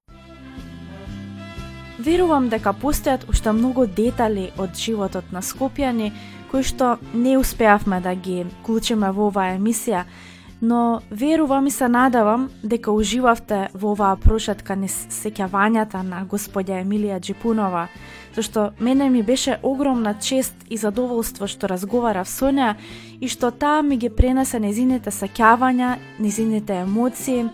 Верувам 2.00 2.50
дека 2.50 2.74
постојат 2.74 3.30
уште 3.30 3.52
многу 3.54 3.86
детали 3.88 4.50
од 4.58 4.74
животот 4.76 5.30
на 5.32 5.42
Скопјани 5.46 6.12
кои 6.52 6.66
што 6.66 6.98
не 7.14 7.38
успеавме 7.38 8.02
да 8.02 8.16
ги 8.16 8.44
клучиме 8.66 9.12
во 9.14 9.30
оваа 9.30 9.54
емисија, 9.56 10.04
но 10.62 11.02
верувам 11.12 11.68
и 11.68 11.72
се 11.72 11.88
надавам 11.88 12.50
дека 12.64 12.92
уживавте 12.92 13.70
во 13.74 13.94
оваа 13.94 14.18
прошетка 14.18 14.76
низ 14.76 14.94
сеќавањата 15.14 16.02
на 16.02 16.26
господја 16.26 16.82
Емилија 16.82 17.20
Джипунова, 17.20 17.88
зашто 18.36 18.72
мене 18.80 19.10
ми 19.10 19.24
беше 19.24 19.58
огромна 19.64 20.14
чест 20.20 20.56
и 20.70 20.78
задоволство 20.78 21.48
што 21.48 21.68
разговарав 21.68 22.30
со 22.30 22.52
неа 22.52 22.76
и 23.22 23.28
што 23.28 23.52
таа 23.52 23.82
ми 23.82 23.98
ги 23.98 24.10
пренесе 24.10 24.60
незините 24.60 25.12
саќавања, 25.12 25.98
незините 26.20 26.82
емоции 26.84 27.46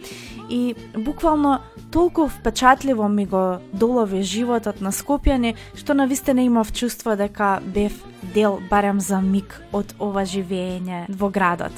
и 0.49 0.75
буквално 0.97 1.59
толку 1.91 2.27
впечатливо 2.27 3.09
ми 3.09 3.25
го 3.25 3.57
долови 3.73 4.23
животот 4.23 4.81
на 4.81 4.91
Скопјани, 4.91 5.55
што 5.75 5.93
на 5.93 6.07
вистина 6.07 6.41
имав 6.41 6.73
чувство 6.73 7.15
дека 7.15 7.59
бев 7.65 7.93
дел 8.33 8.59
барем 8.69 8.99
за 8.99 9.21
миг 9.21 9.61
од 9.73 9.93
ова 9.99 10.25
живење 10.25 11.05
во 11.09 11.29
градот. 11.29 11.73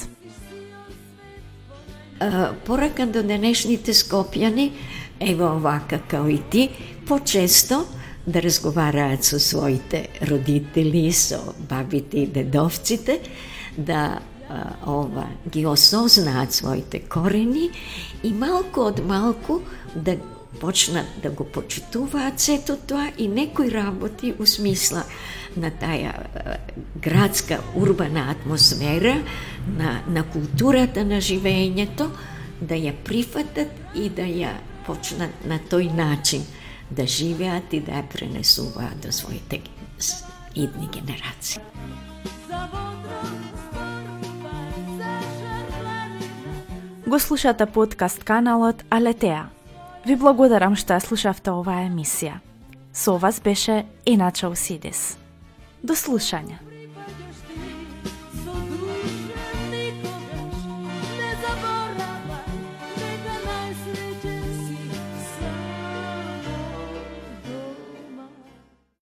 Порака 2.66 3.06
до 3.08 3.24
денешните 3.24 3.93
Скопјани, 3.93 4.72
ево 5.20 5.56
овака 5.56 5.99
као 6.08 6.28
и 6.28 6.39
ти, 6.49 6.70
почесто 7.08 7.86
да 8.28 8.42
разговараат 8.42 9.24
со 9.24 9.40
своите 9.40 10.08
родители, 10.22 11.12
со 11.12 11.54
бабите 11.58 12.20
и 12.20 12.28
дедовците, 12.28 13.20
да 13.78 14.20
а, 14.50 14.74
ова 14.88 15.28
ги 15.50 15.66
осознаат 15.66 16.54
своите 16.54 17.00
корени 17.00 17.70
и 18.24 18.34
малку 18.34 18.82
од 18.82 19.00
малку 19.06 19.62
да 19.96 20.18
почнат 20.60 21.08
да 21.24 21.30
го 21.30 21.44
почитуваат 21.44 22.40
сето 22.40 22.78
тоа 22.88 23.12
и 23.18 23.28
некои 23.28 23.72
работи 23.72 24.34
у 24.40 24.46
смисла 24.46 25.04
на 25.58 25.72
таја 25.72 26.12
градска 27.02 27.60
урбана 27.76 28.32
атмосфера, 28.32 29.18
на, 29.78 30.02
на 30.08 30.24
културата 30.24 31.04
на 31.06 31.22
живењето, 31.22 32.10
да 32.62 32.76
ја 32.76 32.94
прифатат 33.04 33.72
и 33.96 34.10
да 34.10 34.28
ја 34.28 34.54
почнат 34.86 35.46
на 35.48 35.60
тој 35.60 35.92
начин 35.96 36.46
да 36.92 37.08
живеат 37.08 37.74
и 37.74 37.80
да 37.80 37.92
ја 37.92 38.08
пренесуваат 38.08 39.00
до 39.02 39.12
своите 39.12 39.62
идни 40.56 40.89
генерации. 40.92 41.62
Го 47.08 47.20
слушате 47.20 47.66
подкаст 47.66 48.24
каналот 48.24 48.84
Алетеа. 48.89 49.50
Ви 50.06 50.16
благодарам 50.16 50.76
што 50.76 50.96
ја 50.96 51.04
слушавте 51.04 51.52
оваа 51.52 51.84
емисија. 51.88 52.39
Со 52.94 53.18
вас 53.18 53.39
беше 53.39 53.86
Иначо 54.06 54.52
Усидис. 54.52 55.18
До 55.84 55.96
слушање. 55.96 56.71